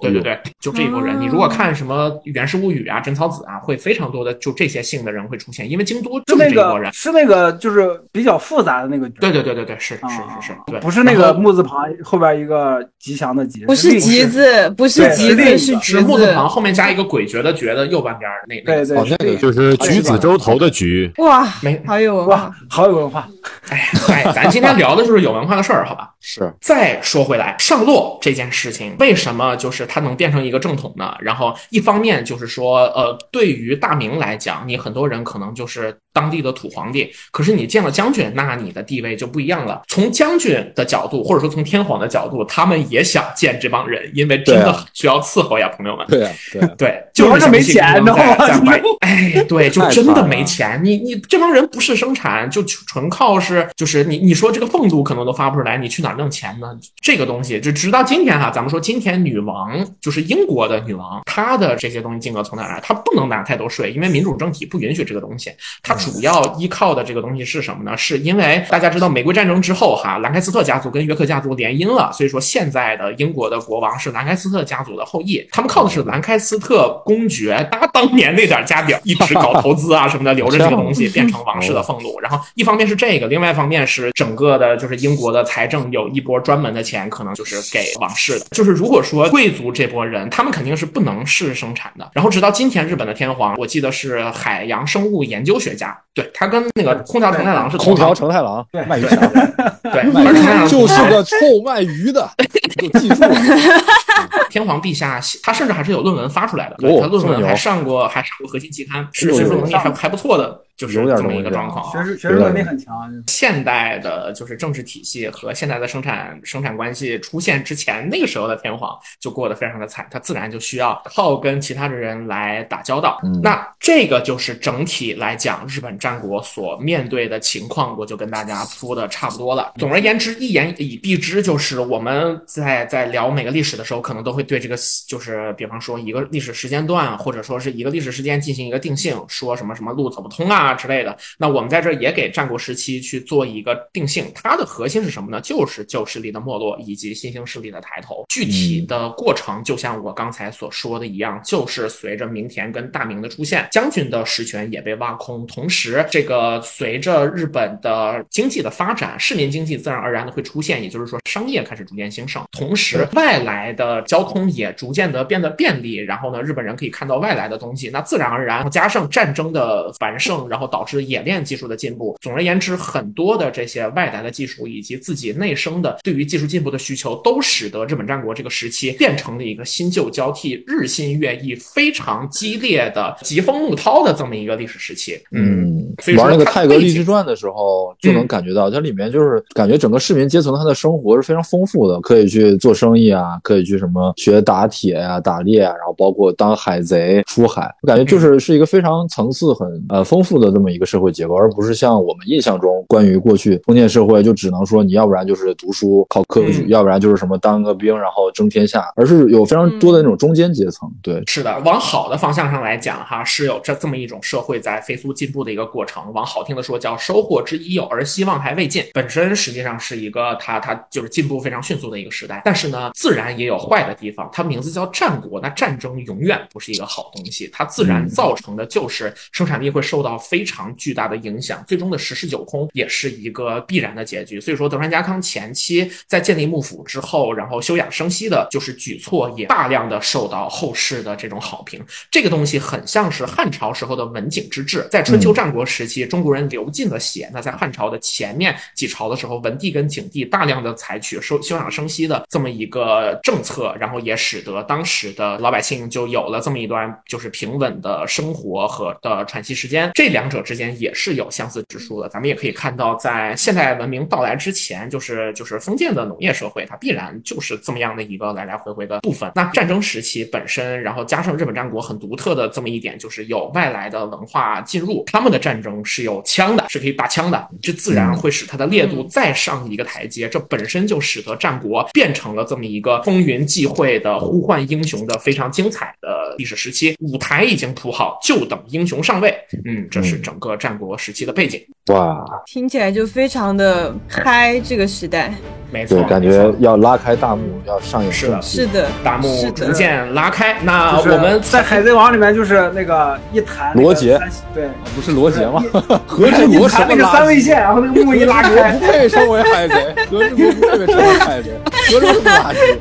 [0.00, 1.18] 对对对，就这一波人。
[1.18, 6.92] 你如果看什么《源氏物语》啊、《贞操子》啊，会非常多的就这些姓的人会出现，因为京都就是这一拨人。
[6.92, 9.08] 是那个就是比较复杂的那个。
[9.08, 11.85] 对对对对对，是是是是，对，不是那个木字旁。
[12.04, 21.10] 后边一个吉祥的吉，不是吉字，不是吉字，是橘木字旁，后面加一个鬼觉的觉的右半边那那个，那个就是橘子洲头的橘。
[21.18, 23.28] 哇，没好有文化，好有文化。
[23.68, 26.10] 哎哎，咱今天聊的就是有文化的事儿，好吧？
[26.20, 26.52] 是。
[26.60, 31.14] 再说回来，上洛这件事情，为什么就是它能变成一个正统呢？
[31.20, 39.82] 然后一方面就是说，呃，对于大明来讲，你很多人可能就是当地的土皇帝，可是你见了将军，那你的地位就不一样了。
[39.88, 46.06] 从将军的角度，或者说从天皇的角度，他们也想见这帮人，因为真的需要伺候呀，朋友们。
[46.08, 48.72] 对对对，就是没钱，知道吗？
[49.00, 50.80] 哎，对，就真的没钱。
[50.82, 56.68] 你你这帮人不是生产，就纯靠是，就是你你说这个俸禄可能都发不出来，你去哪儿弄钱呢？
[57.00, 62.80] 这个东西就直到今天哈，咱们说今天女王就是英国的女王，她的这些东西金额从哪来？
[62.80, 65.50] 她不能拿太多税，因为民主政体不允许这个东西。
[65.82, 67.96] 她主要依靠的这个东西是什么呢？
[67.96, 82.18] 是因为大家知道玫瑰战争之后哈，兰开斯特家族跟约克家族联姻了，所以说现在的英国的国王是兰开斯特家族的后裔，他们靠的是兰开斯特公爵他当年那点家底，一直搞投资啊什么的，留着这个东西变成王室的俸禄。
[82.20, 88.46] 然后一方面是这个，另外一方面是整个的，就是英国的财政有一波专门的钱，可能就是给王室的。
[88.50, 92.10] 就是如果说贵族这波人，他们肯定是不能是生产的。
[92.12, 99.18] 然后直到今天，日本的天皇，我记得是海洋生物研究学家，对他跟那个空调承太郎是空调承太郎对卖鱼强，
[99.92, 102.28] 对，卖而承太郎鱼就是个臭卖鱼的，
[102.78, 103.34] 就记住了。
[104.48, 111.84] 天皇陛下，他甚至还是有论文发出来的，哦对他论文还上过，还上过核心期刊，是学术能力还还不错的，就是这么一个状况。
[111.92, 112.94] 学术学术能力很强。
[113.26, 123.18] 现代的就是政治体系和现代的生产生产关系出现之前，那个时候的天皇就过得非常的惨，他自然就需要靠跟其他的人来打交道。
[123.24, 129.72] 嗯那这个就是整体来讲日本战国所面对的情况，我就跟大家铺的差不多了。
[129.78, 141.16] 总而言之，一言以蔽之，就是我们在在聊每个历史的时候，可能都会对这个就是比方说一个历史时间段，或者说是一个历史时间进行一个定性，说什么什么路走不通啊之类的。
[141.38, 145.40] 那我们在这儿也给战国时期去做一个定性，它的核心是什么呢？
[145.40, 148.24] 就是旧势力的没落以及新兴势力的抬头。
[148.28, 172.16] 具体的过程，就像我刚才所说的一样，就是随着明田跟大明的出现，将军的实权也被挖空，同时这个随着日本的经济的发展，市民经济自然而然的会出现，也就是说商业开始逐渐兴盛，同时外来的交通也逐渐的变得便利，然后呢，日本人可以看到外来的东西，那自然而然加上战争的繁盛，然后导致冶炼技术的进步。
[172.20, 185.18] 总而言之，很多的这些外来的技术以及自己内生的对于技术进步的需求，都使得日本战国这个时期变成了一个新旧交替、日新月异、非常激烈的疾风怒涛的这么一个历史时期。
[185.32, 210.86] 嗯所以，说玩那个《它泰格背景励志传》的时候，就能嗯感觉到它里面就是感觉整个市民阶层他的生活是非常丰富的，可以去做生意啊，可以去什么学打铁呀、打猎啊，然后包括当海贼出海，我感觉就是是一个非常层次很呃丰富的这么一个社会结构，而不是像我们印象中关于过去封建社会就只能说你要不然就是读书考科举，要不然就是什么当个兵然后争天下，而是有非常多的那种中间阶层。
[211.02, 216.02] 对，是的，往好的方向上来讲，哈，是有这这么一种社会在飞速进步的一个过程。
[216.12, 218.84] 往好听的说，叫收获之已有，而希望还未尽。
[218.92, 222.42] 本身是实际上是一个它它就是进步非常迅速的一个时代。
[222.44, 224.28] 但是呢，自然也有坏的地方。
[224.32, 234.40] 它名字叫战国，那战争永远不是一个好东西，它自然造成的就是生产力会受到非常巨大的影响，最终的十室九空也是一个必然的结局。
[234.40, 241.80] 所以说，德川家康前期在建立幕府之后，然后休养生息的就是举措，也大量的受到后世的这种好评。
[242.10, 247.30] 这个东西很像是汉朝时候的文景之治，在春秋战国时期，中国人流尽了血。
[247.32, 259.90] 那在汉朝的前面几朝的时候，文帝跟景帝大量的采取收休养生息的这么一个政策，然后也使得当时的老百姓就有了这么一段就是平稳的生活和的喘息时间。
[259.94, 262.08] 这两者之间也是有相似之处的。
[262.08, 269.30] 咱们也可以看到，在现代文明到来之前，就是就是封建的农业社会，它必然就是这么样的一个来来回回的部分。
[269.34, 280.28] 那战争时期本身，然后加上日本战国很独特的这么一点，就是有外来的文化进入，他们的战争是有枪的，是可以打枪的，这自然会使它的烈度再上一个台阶。
[280.28, 286.96] 这本身就使得战国变成了这么一个风云际会的呼唤英雄的非常精彩的历史时期。
[287.00, 289.34] 舞台已经铺好，就等英雄上位。
[289.64, 291.60] 嗯，这是整个战国时期的背景。
[291.86, 295.32] 哇，听起来就非常的嗨，这个时代。
[295.76, 300.56] 没错对，，感觉要拉开大幕，要上演是的正戏是的，大幕，逐渐拉开。
[300.62, 304.18] 那我们在《海贼王》里面就是那个一弹罗杰。
[304.54, 305.62] 对，不是罗杰吗？
[306.06, 307.38] 何志国什么弹那个三位？
[307.38, 308.72] 线，然后那个幕一拉开。
[308.72, 311.50] 不，配称为海贼， 何志国不配称为海贼，
[311.92, 312.74] 何志国是垃圾，对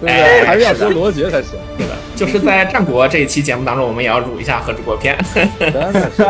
[0.00, 0.12] 不对？
[0.12, 1.52] 哎还是要说罗杰才行。
[1.78, 6.24] 这个就是在战国这一期节目当中，我们也要辱一下何志国篇， 真的是，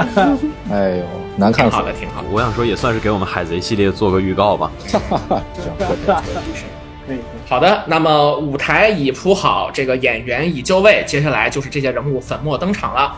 [0.71, 1.05] 哎呦，
[1.37, 1.83] 难看死了。
[1.83, 2.29] 挺好的，挺好的。
[2.31, 4.71] 我想说也算是给我们海贼系列做个预告吧。
[7.49, 13.17] 好的，那么舞台已铺好，这个演员已就位，接下来就是这些人物粉墨登场了。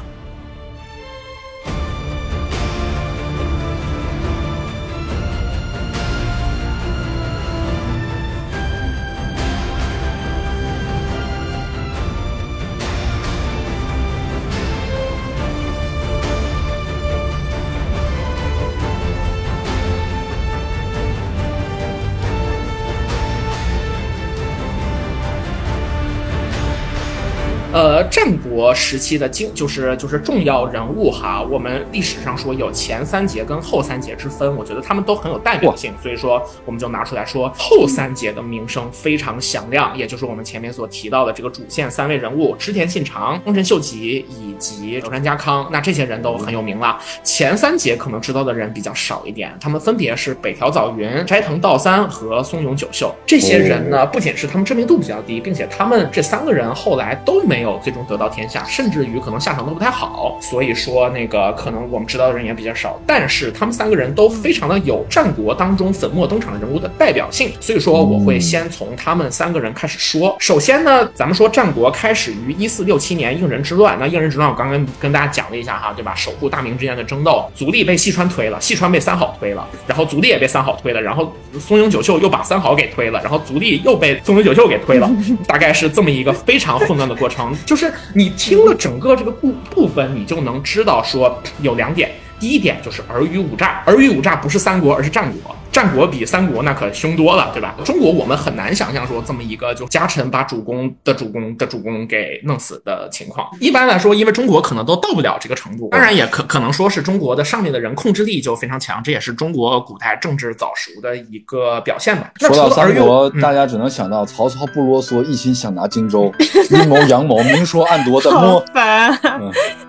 [28.65, 46.99] 国时期的经就是就是重要人物哈，我们历史上说有前三节跟后三节之分，我觉得他们都很有代表性，所以说我们就拿出来说后三节的名声非常响亮，也就是我们前面所提到的这个主线三位人物织田信长、丰臣秀吉以及德川家康，那这些人都很有名了。
[47.23, 53.15] 前三节可能知道的人比较少一点，他们分别是北条早云、斋藤道三和松永久秀。
[53.27, 60.39] 这些人呢，不仅是他们知名度比较低，并且他们这三个人后来都没有最终得到天下，甚至于可能下场都不太好。
[60.41, 67.51] 所以说那个可能我们知道的人也比较少，但是他们三个人都非常的有战国当中粉墨登场人物的代表性。
[67.61, 70.37] 所以说我会先从他们三个人开始说。
[70.39, 73.99] 首先呢，咱们说战国开始于一四六七年应人之乱。
[73.99, 76.15] 那应人之乱我刚刚跟大家讲了一下哈，对吧？
[76.15, 85.11] 守护大明之间的争斗，足利被细川推了，细川被三好推了，然后足利也被三好推了，然后松永久秀又把三好给推了，然后足利又被松永久秀给推了，
[85.47, 87.55] 大概是这么一个非常混乱的过程。
[87.65, 92.11] 就是你听了整个这个部部分，你就能知道说有两点。
[92.39, 95.57] 第一点就是尔虞我诈，尔虞我诈不是三国，而是战国。
[95.75, 97.75] 战国比三国那可凶多了，对吧？
[97.85, 103.49] 中国我们很难想象说这么一个就家臣把主公的主公的主公给弄死的情况。
[103.61, 112.31] 一般来说，因为中国可能都到不了这个程度，当然也可可能说是中国的上面的人控制力就非常强，这也是中国古代政治早熟的一个表现吧。
[112.37, 116.33] 说到三国，嗯大家只能想到曹操不啰嗦，一心想拿荆州，
[116.71, 118.65] 阴谋阳谋，明说暗夺的好摸。
[118.73, 119.41] 烦啊！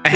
[0.01, 0.13] 哎，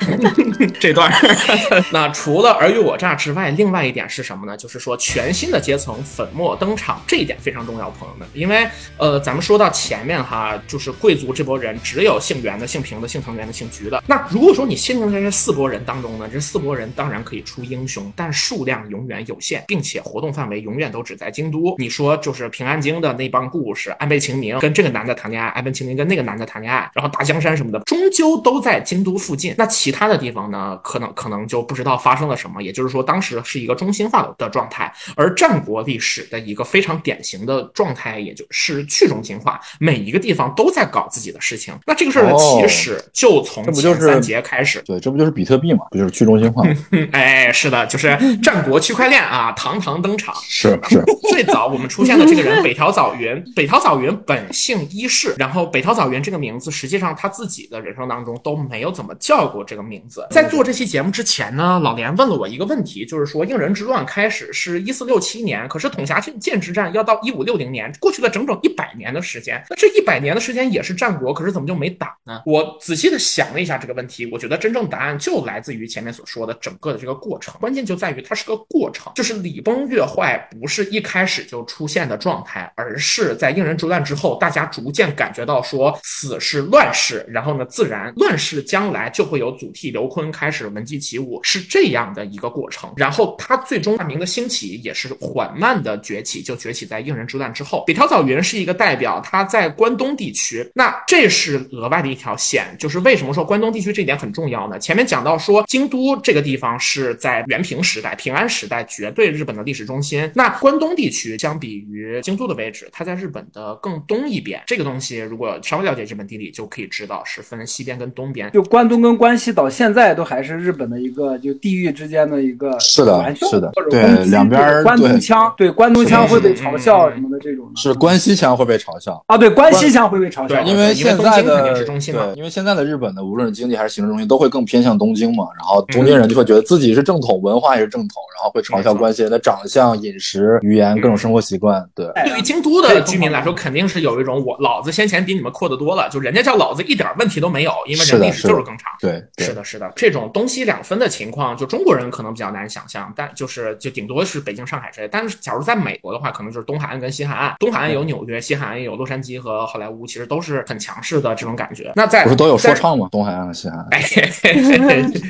[0.78, 1.14] 这段儿
[1.92, 4.54] 那除了尔虞我诈之外，另外一点是什么呢？
[4.56, 8.26] 就是说全新的阶层粉墨登场，这一点非常重要，朋友们。
[8.34, 8.68] 因为
[8.98, 14.02] 呃，咱们说到前面哈，就是贵族这波人只有姓袁的、姓平的、姓藤原的、姓菊的。
[14.06, 21.76] 那如果说你限定在这四波人当中呢，这四波人当然可以出英雄，但数量永远有限，并且活动范围永远都只在京都。
[21.78, 29.54] 你说就是平安京的那帮故事，安倍晴明跟这个男的谈恋爱，安倍晴明跟那个男的谈恋爱，然后大江山什么的，终究都在京都附近。
[29.56, 32.62] 那其他的地方呢，可能可能就不知道发生了什么。
[32.62, 34.71] 也就是说，当时是一个中心化的的状态，
[35.16, 41.74] 而战国历史的一个非常典型的状态，也就是去中心化，每一个地方都在搞自己的事情。
[41.86, 44.80] 那这个事儿的起始就从这不就是前三节开始。
[44.82, 45.84] 对，这不就是比特币嘛？
[45.90, 46.62] 不就是去中心化
[47.12, 50.34] 哎，是的，就是战国区块链啊，堂堂登场。
[50.42, 60.26] 是是， 最早我们出现的这个人北条早云，北条早云本姓伊势，然后北条早云这个名字，实际上他自己的人生当中都没有怎么叫过这个名字。
[60.30, 69.62] 在做这期节目之前呢，老连问了我一个问题，就是说应人之乱开始是一四六七年，可是统辖建之战要到一五六零年，过去了整整一百年的时间。
[69.68, 72.42] 那这一百年的时间也是战国，可是怎么就没打呢？
[72.46, 92.92] 我仔细的想了一下这个问题，我觉得真正答案就来自于前面所说的整个的这个过程，关键就在于它是个过程，就是礼崩乐坏不是一开始就出现的状态，而是在应人之乱之后，大家逐渐感觉到说此是乱世，然后呢，自然乱世将来就会有祖逖刘琨开始闻鸡起舞，是这样的一个过程。
[92.96, 97.84] 然后他最终大明的兴起也是缓慢的崛起，就崛起在应人之乱之后。
[97.86, 104.78] 北条早云是一个代表，他在关东地区，那这是额外的一条线，就是为什么说关东地区这一点很重要呢？
[104.78, 114.62] 前面讲到说京都这个地方是在元平时代、平安时代绝对日本的历史中心，那关东地区相比于京都的位置，它在日本的更东一边。
[114.66, 118.50] 这个东西如果稍微了解日本地理，就可以知道是分西边跟东边。
[118.52, 124.00] 就关东跟关西到现在都还是日本的一个就地域之间的一个是的是的对
[124.32, 129.22] 两边儿关东腔，对关东腔会被嘲笑什么的这种的是关西腔会被嘲笑。
[129.26, 135.44] 啊，对关西腔会被嘲笑对，因为现在的定是中心嘛对，因为现在的日本的无论是经济还是行政中心，都会更偏向东京嘛。
[135.56, 141.86] 然后东京人就会觉得自己是正统，文化也是正统，然后会嘲笑关西人的长相、饮食、语言、各种生活习惯。
[141.94, 148.90] 对，对于京都的居民来说，肯定是有一种我老子先前比你们阔得多了，就人家叫老子一点问题都没有，因为人历史就是更长。
[149.00, 155.08] 对是的，是的，这种东西两分的情况，就中国人可能比较难想象，但就是就顶多是北京、上海之类。
[155.10, 161.92] 但是假如在美国的话，可能就是东海岸跟西海岸，东海岸有纽约，西海岸有洛杉矶和好莱坞，其实都是很强势的这种感觉。
[161.94, 163.08] 那在不是都有说唱吗？
[163.10, 163.88] 东海岸和西海岸。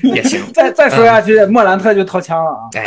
[0.03, 0.41] 也行。
[0.53, 2.69] 再再说下去，莫兰特就掏枪了啊！
[2.75, 2.85] 哎，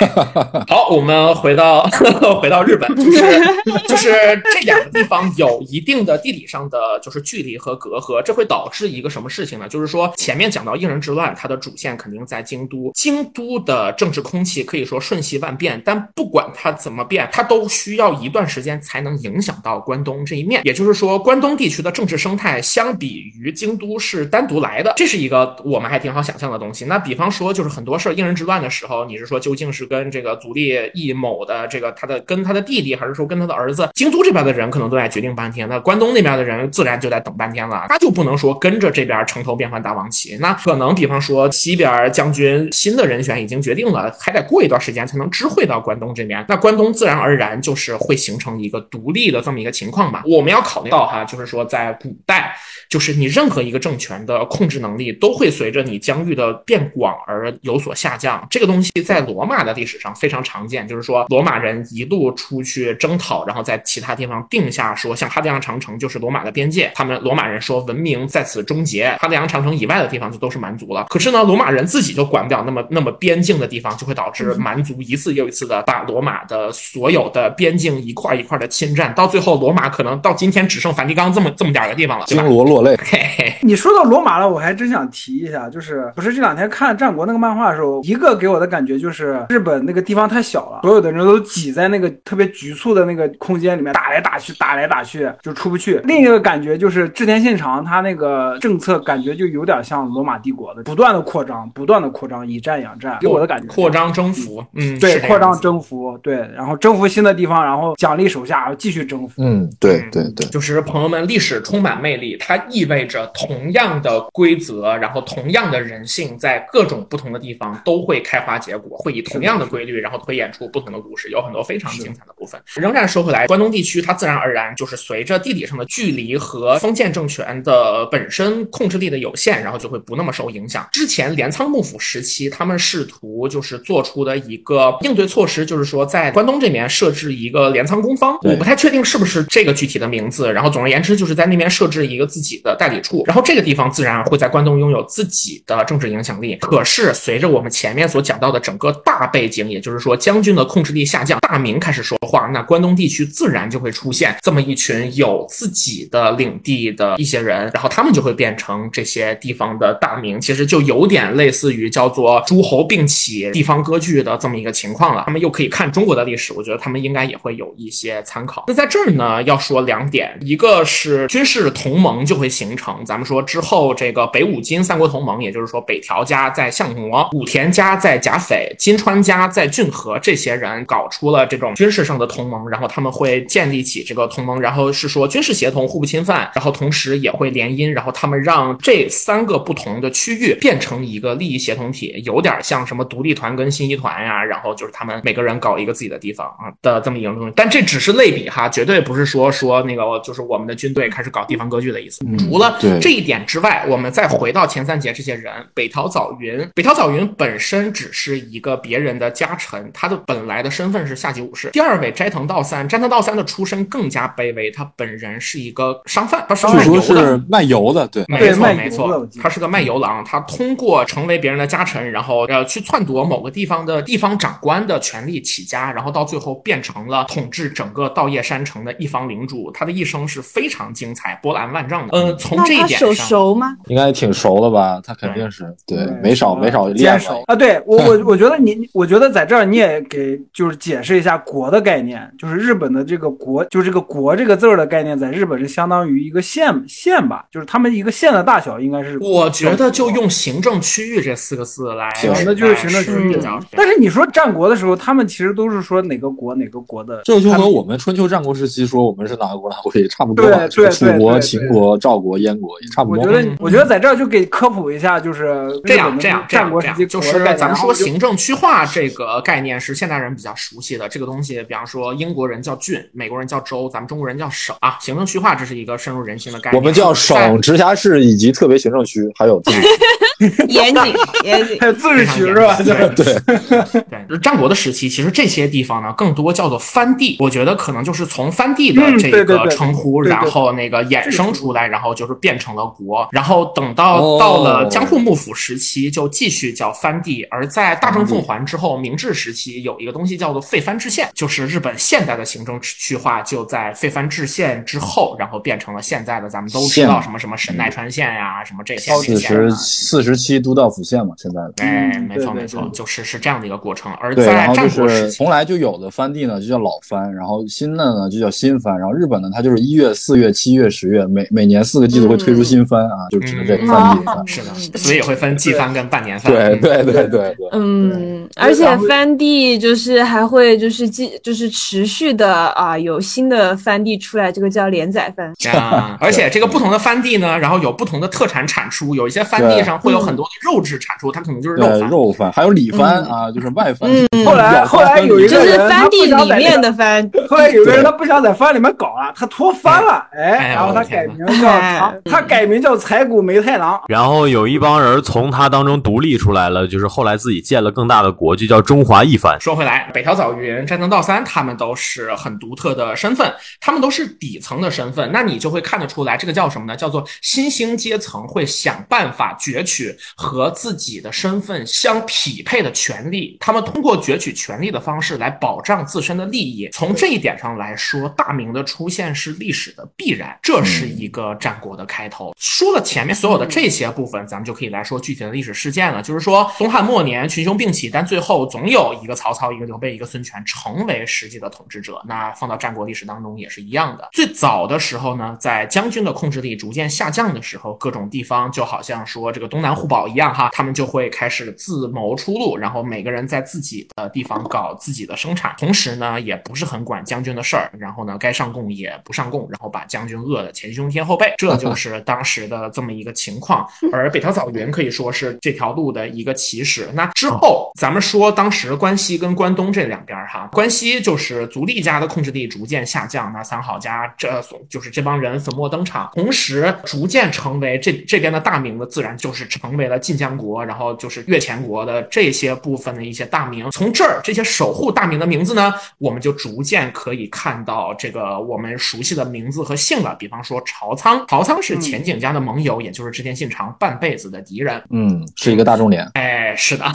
[0.68, 1.84] 好，我们回到
[2.41, 3.43] 回到日本，就是
[3.88, 4.12] 就是
[4.53, 9.68] 这两个地方有一定的地理上的就是距离和隔阂，这会导致一个什么事情呢？
[9.68, 20.62] 就是说前面讲到应人之乱，它的主线肯定在京都，京都的政治空气可以说瞬息万变，但不管它怎么变，它都需要一段时间才能影响到关东这一面。
[20.64, 26.86] 也就是说，关东地区的政治生态相比于京都是单独来的，这是一个我们还挺好想象的东西。
[26.86, 33.89] 那比方说，就是很多事儿应人之乱的时候，你是说究竟是跟这个足利义某的这个他的跟他的弟弟，还是说跟他的儿子？
[33.96, 40.38] 京都这边的人可能都在决定半天，那关东那边的人自然就在等半天了，他就不能说跟着这边城头变换大王旗。
[40.38, 41.16] 那可能比方。
[41.26, 50.24] 说西边将军新的人选已经决定了，还得过一段时间才能知会到关东这边，那关东自然而然就是会形成一个独立的这么一个情况嘛。
[50.26, 52.56] 我们要考虑到哈，就是说在古代，
[52.90, 58.46] 就是你任何一个政权的控制能力都会随着你疆域的变广而有所下降。
[58.50, 71.06] 这个东西在罗马的历史上非常常见，就是说罗马人一路出去征讨，然后在其他地方定下说，像哈德良长城就是罗马的边界，他们罗马人说文明在此终结，哈德良长城以外的地方就都是蛮族了。
[71.10, 82.46] 可是呢，罗马人自己就管不了那么那么边境的地方，就会导致蛮族一次又一次的把罗马的所有的边境一块一块的侵占，到最后罗马可能到今天只剩梵蒂冈这么这么点儿个地方了，对金？
[82.46, 82.96] 罗落泪。
[83.04, 96.00] 嘿嘿，你说到罗马了，我还真想提一下，就是不是这两天看战国那个漫画的时候，一个给我的感觉就是日本那个地方太小了，所有的人都挤在那个特别局促的那个空间里面打来打去，打来打去就出不去。
[96.06, 109.41] 另一个感觉就是织田信长他那个政策感觉就有点像罗马帝国的，不断的扩张，不断的扩张，以战养战，给我的感觉扩张征服，嗯，对扩张子征服，对，然后征服新的地方，然后奖励手下，然后继续征服。
[109.43, 122.61] 嗯，对对对，就是朋友们，历史充满魅力，它意味着同样的规则，然后同样的人性，在各种不同的地方都会开花结果，会以同样的规律，然后推演出不同的故事，有很多非常精彩的部分。
[122.76, 130.88] 仍然说回来，关东地区它自然而然就是随着地理上的距离和封建政权的本身控制力的有限，然后就会不那么受影响。
[130.91, 140.51] 之前镰仓幕府时期，他们试图就是做出的一个应对措施，就是说在关东这边设置一个镰仓公方，我不太确定是不是这个具体的名字。
[140.51, 146.56] 然后总而言之，就是在那边设置一个自己的代理处，然后这个地方自然会在关东拥有自己的政治影响力。
[146.56, 165.24] 可是随着我们前面所讲到的整个大背景，也就是说将军的控制力下降，大明开始说话，那关东地区自然就会出现这么一群有自己的领地的一些人，然后他们就会变成这些地方的大名，其实就有点类似于叫做诸侯并起地方割据的这么一个情况了。
[165.26, 168.64] 他们又可以看中国的历史，我觉得他们应该也会有一些参考。
[168.68, 202.24] 那在这儿呢，要说两点，一个是军事同盟就会形成，咱们说之后这个北五金三国同盟，也就是说北条家在相模，武田家在甲斐，金川家在骏河，这些人搞出了这种军事上的同盟，然后他们会建立起这个同盟，然后是说军事协同，互不侵犯，然后同时也会联姻，然后他们让这三个不同的区域变成一个利益协同体，有点像什么独立团跟新一团呀，然后就是他们每个人搞一个自己的地方啊的这么一个东西，但这只是类比哈，绝对不是说说那个就是我们的军队开始搞地方割据的意思。
[202.38, 211.72] 除了这一点之外，我们再回到前三节这些人，北条早云，北条早云本身只是一个别人的家臣，他的本来的身份是下级武士。
[211.72, 217.02] 第二位斋藤道三，斋藤道三的出身更加卑微，他本人是一个商贩，他是据卖油的。
[217.02, 229.70] 说是卖油的，对，没错没错，他是个卖油郎，他通过成为别人的家臣，然后呃去篡夺某个地方的地方长官的权力起家，然后到最后变成了统治整个稻叶山城的一方领主。
[229.72, 232.18] 他的一生是非常精彩、波澜万丈的。
[232.18, 233.78] 呃，从这一点上，熟吗？
[233.86, 234.99] 应该挺熟的吧？
[235.03, 237.55] 他肯定是对，没少没少练熟啊！
[237.55, 249.20] 对我我我觉得你，我觉得在这儿你也给就是解释一下“国”的概念，就是日本的这个“国”，就是这个“国”这个字儿的概念，在日本是相当于一个县县吧，就是他们一个县的大小应该是。
[249.20, 253.39] 我觉得就用行政区域这四个字来是指代，那就是行政区域
[253.72, 260.68] 但是你说战国的时候，他们其实都是说哪个国哪个国的，这就和我们春秋战国时期说我们是哪个国哪个国也差不多吧？
[260.68, 263.24] 对对楚国、秦国、赵国、燕国也差不多。
[263.24, 274.97] 我觉得，我觉得在这儿就给科普一下，就是这样这样这样战国时期这样，就是咱们说行政区划这个概念是现代人比较熟悉的这个东西，比方说英国人叫郡，美国人叫州，咱们中国人叫省啊。
[274.99, 276.82] 行政区划这是一个深入人心的概念。
[276.82, 279.88] 我们叫省、直辖市以及特别行政区，还有自治区。
[280.68, 281.14] 严谨
[281.44, 281.88] 严谨还。
[281.88, 282.76] 有自治区是吧？
[282.78, 287.38] 对对，对， 战国的时期，其实这些地方呢，更多叫做藩地。
[287.40, 293.28] 我觉得可能就是从藩地的嗯这个称呼，然后那个衍生出来，然后就是变成了国。
[293.32, 297.44] 然后等到哦到了江户幕府时期，就继续叫藩地。
[297.50, 311.74] 而在大正奉还之后，明治时期有一个东西叫做废藩置县，就是日本现代的行政区划就在废藩置县之后，然后变成了现在的咱们都知道什么什么神奈川县呀，什么这些四十四十七都道府县嘛，现在的。
[311.78, 314.12] 哎，嗯没错没错，就是是这样的一个过程。
[314.20, 324.26] 而对，然在后就战国时期，是从来就有的藩地呢，就叫老藩，然后新的呢就叫新藩，然后日本呢，它就是一月、四月、七月、十月，每每年四个季度会推出新番啊，就指的这个藩地。
[324.46, 326.52] 是的，所以也会分季番跟半年番。
[326.52, 335.54] 对嗯对对对对，嗯，而且番地就是还会就是继就是持续的啊，有新的番地出来，这个叫连载番。
[335.76, 342.09] 啊， 而且这个不同的番地呢，然后有不同的特产产出，有一些番地上会有很多的肉质产出，它可能就是肉饭。
[342.09, 344.09] 肉番，还有里番啊，就是外番。
[344.11, 353.99] 嗯后来后来有一就是个人，他地不想在里面的番，后来有个人他不想在番里面搞了，他脱番了，哎，哎然后他改名叫他改名叫柴谷梅太郎。
[354.07, 359.59] 然后有一帮人从他当中独立出来了，就是后来自己建了更大的国，就叫中华一番。
[359.59, 366.95] 说回来，北条早云、斋藤道三他们都是很独特的身份，他们都是底层的身份，那你就会看得出来，这个叫什么呢？
[366.95, 370.05] 叫做新兴阶层会想办法攫取
[370.36, 376.89] 和自己的身份相匹配的权利，他们通过攫取权利的方式来保障自身的利益。
[376.91, 382.53] 从这一点上来说，大明的出现是历史的必然，这是一个战国的开头。
[382.58, 386.22] 说了前面所有的这些部分，咱们就可以来说具体的历史事件了。
[386.22, 392.22] 就是说，东汉末年群雄并起，但最后总有一个曹操、一个刘备、一个孙权成为实际的统治者。
[392.28, 394.28] 那放到战国历史当中也是一样的。
[394.34, 413.88] 最早的时候呢，在将军的控制力逐渐下降的时候，各种地方就好像说这个东南互保一样哈，他们就会开始自谋出路，然后每个人在自己的地方搞自己的生产，同时呢，也不是很管将军的事儿，然后呢，该上供也不上供，然后把将军饿得前胸贴后背，这就 是当时的这么一个情况。
[414.12, 417.10] 而北条早云可以说是这条路的一个起始。
[417.14, 433.90] 那之后，咱们说当时关西跟关东这两边哈，关西就是足利家的控制力逐渐下降，那三好家这就是这帮人粉墨登场，同时逐渐成为这这边的大名的，自然就是成为了晋江国，然后就是越前国的这些部分的一些大名。
[433.92, 440.36] 从这儿这些守护大名的名字呢，我们就逐渐可以看到这个我们熟悉的名字和姓了。
[440.36, 445.02] 比方说朝仓，朝仓是前景家的盟友，也就是织田信长半辈子的敌人。
[445.10, 447.06] 嗯，是一个大众点，哎，是的，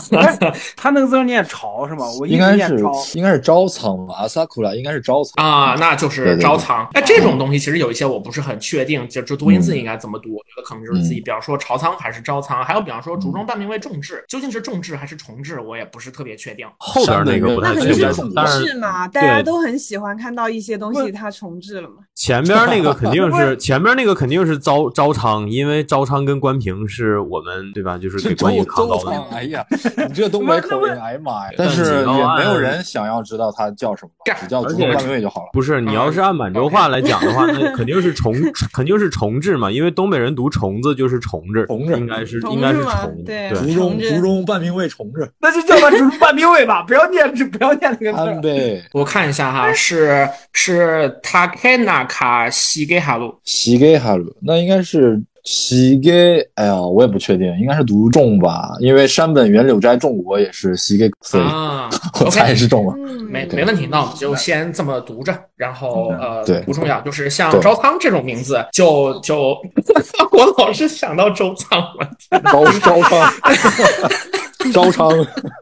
[0.77, 2.07] 他那个字儿念朝是吗？
[2.19, 2.93] 我应该是直念朝。
[3.15, 5.45] 应该是招仓吧，阿萨库拉应该是招仓。
[5.45, 6.89] 啊，那就是对对对招仓。
[6.93, 10.31] 哎，这种东西其实有一些我不是很确定，就这多音字应该怎么读？
[10.35, 16.67] 我觉得可能就是自己，嗯比方说朝仓还是招仓，还有比方说竹中半名为重治，究竟是重治还是重治，我也不是特别确定。
[16.79, 21.97] 后边那个不太那确定肯定是重，但是置嘛，大家都很喜欢看到一些东西它重置了嘛。
[22.15, 27.97] 前边那个肯定是前边那个肯定是招招昌，因为招昌跟关平是我们对吧？
[27.97, 29.11] 就是给关羽扛刀的。
[29.33, 29.65] 哎呀，
[30.09, 31.53] 你这东北口音，哎呀妈呀！
[31.57, 35.49] 但是也没有人想要知道他叫什么，只叫竹中半名卫就好了。
[35.53, 38.35] 不是，你要是按满洲话来讲的话，那肯定是重，
[38.73, 43.59] 肯定是重置嘛，因为东北人读虫子就是虫子，虫子应该是虫应该是虫，对对。
[43.59, 48.41] 竹中竹中半兵卫虫子，那就叫它竹中半兵卫吧，不要念不要念那个字安儿。
[48.41, 61.89] 倍 我看一下哈，是是 Takenaka Shigeharu，西给哈鲁，那应该是西给，哎呀，我也不确定，应该是读重吧，因为山本元柳斋重国也是西给，所以啊
[62.21, 62.95] 我猜，OK，是重了。
[62.99, 66.61] 嗯，没没问题，那我们就先这么读着，然后呃对。
[66.61, 67.61] 不重要，就是像对。
[67.61, 69.57] 招仓这种名字，就就
[70.33, 72.11] 我老是想到周仓了，
[72.43, 73.33] 招招昌，
[74.73, 75.11] 招昌，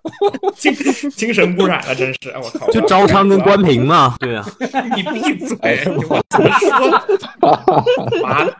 [0.56, 0.74] 精
[1.10, 2.70] 精神污染了，真是我靠！
[2.70, 4.44] 就招昌跟关平嘛， 对啊，
[4.96, 5.84] 你闭嘴！
[6.08, 8.20] 我怎么说？
[8.22, 8.56] 妈的！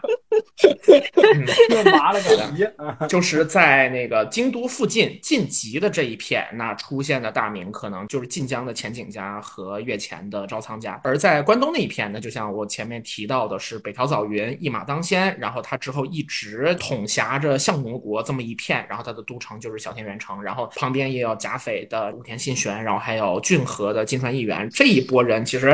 [1.35, 3.07] 嗯这麻了个逼啊！
[3.09, 11.01] 就是在那个京都附近晋级的这一片，那出现的大名可能就是晋江的前景家和越前的招仓家。
[11.03, 25.69] 而在关东那一片呢，就像我前面提到的是北条早云一马当先，然后他之后一直统辖着相模国这么一片，然后他的都城就是小田原城，然后旁边也有甲斐的武田信玄，然后还有骏河的金川义元这一波人，其实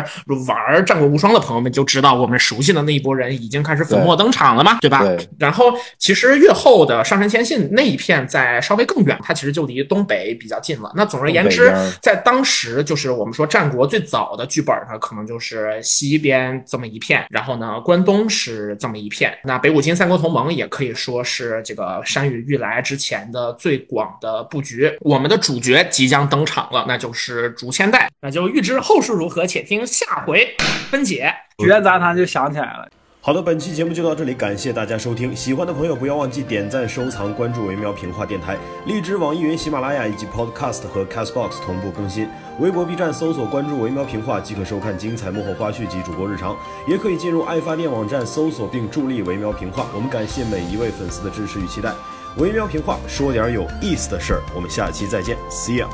[0.47, 5.03] 玩战国无双的朋友们就知道，我们熟悉的那一波人已经开始粉墨登场了嘛，对吧？
[5.05, 10.93] 对然后其实越后的上杉谦信那一片在稍微更远，它其实就离东北比较近了。
[10.95, 19.37] 那总而言之在当时就是我们说战国最早的剧本呢，可能就是西边这么一片，然后呢关东是这么一片。
[19.43, 24.97] 那北五金三国同盟也可以说是这个山雨欲来之前的最广的布局。
[25.01, 28.11] 我们的主角即将登场了，那就是竹千代。
[28.21, 30.55] 那就预知后事如何，且听下回
[30.91, 31.33] 分解。
[31.59, 32.89] 绝杂谈就想起来了。
[33.21, 35.35] 好的，本期节目就到这里，感谢大家收听。
[35.35, 38.55] 喜欢的朋友不要忘记点赞、收藏、关注“维喵平话电台”，
[38.87, 42.29] 荔枝、网易云、喜马拉雅以及 Podcast 和 Castbox 同步更新。
[42.61, 46.55] 微博、B 站搜索关注“维喵平话”即可收看精彩幕后花絮及主播日常，
[46.87, 49.87] 也可以进入爱发电网站搜索并助力“维喵平话”。
[49.97, 51.95] 我们感谢每一位粉丝的支持与期待。
[52.37, 55.87] 微喵平话说点有意思的事儿，我们下期再见，See ya。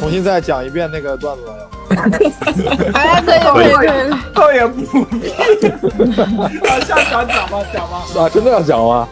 [0.00, 1.73] 重新再讲一遍那个段子吧，要。
[2.94, 5.28] 哎，可以可以可以，倒也不必。
[6.68, 8.04] 啊，下讲讲吧，讲吧。
[8.18, 9.08] 啊，真的要讲吗？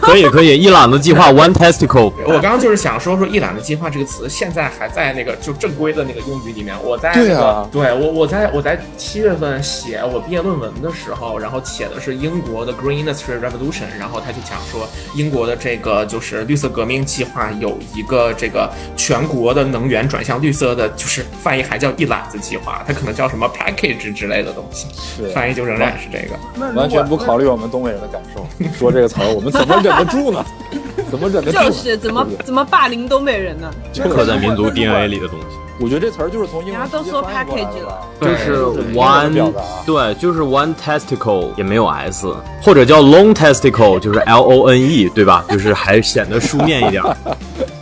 [0.00, 2.12] 可 以可以，一揽子计划 One Testicle。
[2.26, 6.74] 我刚刚就是想说说“一揽子计划”这个词，现在还在那个就正规的那个用语里面。
[6.82, 26.34] 我在那个对啊对我我在我在七月份写我毕业论文的时候，然后写的是英国的 Green Industry Revolution，然后他就讲说英国的这个就是绿色革命计划有一个这个全国的能源转向绿色的，就是翻译还叫“一揽子计划”，它可能叫什么 package 之类的东西，是翻译就仍然是这个。
[26.56, 28.44] 那完全不考虑我们东北人的感受，
[28.76, 30.44] 说这个词儿，我们怎么忍得住呢？
[31.08, 31.58] 怎么忍得住？
[31.60, 33.70] 就是怎么怎么霸凌东北人呢？
[34.12, 38.56] 刻在民族 DNA 里的东西，我觉得这词儿就是从英文人家都说 package 了就是
[38.94, 39.52] one
[39.86, 45.44] 对，就是 one testicle 也没有 s，或者叫 long testicle，就是 l o n e，对吧？
[45.48, 47.16] 就是还显得书面一点儿。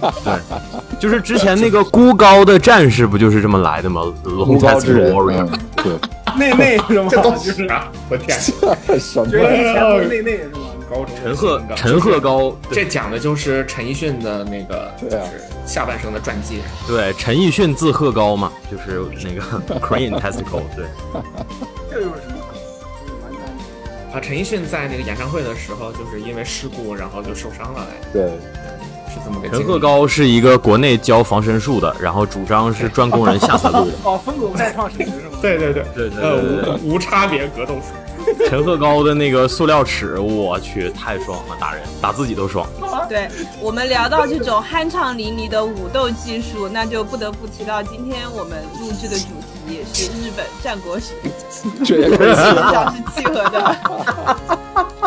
[0.24, 5.14] 对，就是之前那个 孤高的战士不就是这么来的吗孤高之人
[5.76, 5.92] 对，
[6.38, 7.08] 内内是吗？
[7.10, 7.88] 这都就是是啥？
[8.08, 8.38] 我天！
[8.40, 8.52] 什
[9.20, 9.26] 么
[10.04, 10.60] 内内是吗？
[10.90, 16.60] 高陈赫的陈赫高，这讲的就是陈奕迅的那个，就对啊是下半生的传记。
[16.86, 19.40] 对陈奕迅字赫高嘛，就是那个
[19.80, 20.86] crane testicle，对。
[21.90, 22.38] 这有什么？
[23.22, 28.22] 完全啊，陈奕迅在那个演唱会的时候，就是因为事故，然后就受伤了，哎对，
[29.08, 29.64] 是这么个陈。
[29.64, 33.92] 鹤高是一个国内教防身术的，然后主张是专攻人下三路的。
[34.04, 35.38] 哦，疯狗再创事实是吗？
[35.42, 37.92] 对对对对对呃，对对无无差别格斗术。
[38.46, 42.66] 陈鹤高的那个塑料尺，我去，太爽了，打人打自己都爽。
[43.08, 43.26] 对
[43.62, 49.47] 我们聊到这种酣畅淋漓的武斗技术，那就不得不提到今天我们录制的主题
[49.92, 51.14] 是日本战国史，
[51.84, 53.76] 这也可以，是契合的。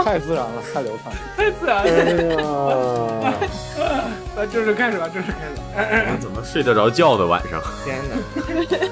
[0.03, 1.17] 太自然了，太流畅了。
[1.37, 3.21] 太自然哎了。
[3.23, 3.33] 呀，
[4.35, 6.17] 那正式开始吧，正式开始。
[6.19, 7.61] 怎么睡得着觉的晚上？
[7.85, 8.87] 天哪！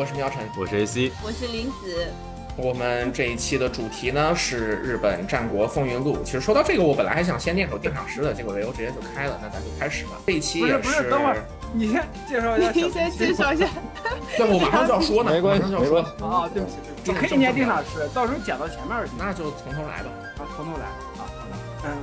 [0.00, 0.38] 我是喵晨。
[0.56, 2.10] 我是 AC，我是林子，
[2.56, 6.16] 我们这一期的主题呢是日本战国风云录。
[6.24, 10.12] 其实说到这个，我本来还想先念首定场诗的，结果维欧直接就开了，那咱就开始吧。
[10.26, 11.44] 这一期也不是不是，等会儿
[11.74, 13.68] 你先介绍一下你先介绍一下。
[14.38, 19.12] 对，我马上就要说呢，没关系马上就要说没关系啊，对不起，对不起，你可以念定场诗，到时候讲到前面去。
[19.18, 20.08] 那就从头来吧。
[20.38, 20.86] 啊，从头来
[21.20, 21.52] 啊，好的，
[21.84, 22.00] 嗯，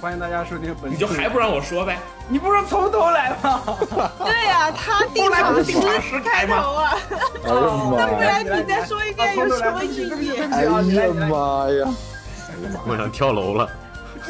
[0.00, 0.94] 欢迎大家收听本期。
[0.94, 1.98] 你就还不让我说呗？
[2.28, 3.62] 你不是从头来吗？
[4.24, 6.96] 对呀、他定场诗定场诗开头啊，
[7.44, 8.42] 哎呀那不妈呀！
[8.46, 10.38] 然你再说一遍又说一句你。
[10.52, 10.70] 哎呀
[11.28, 11.88] 妈呀！
[12.86, 13.68] 我想跳楼了。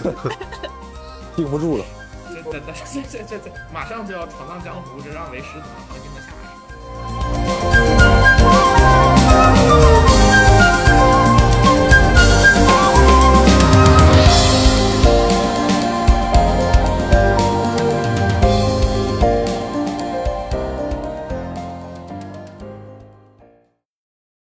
[1.36, 1.84] 顶不住了。
[2.32, 7.27] 这这这这这这这，马上就要闯荡江湖，这让为师怎么放心的下来？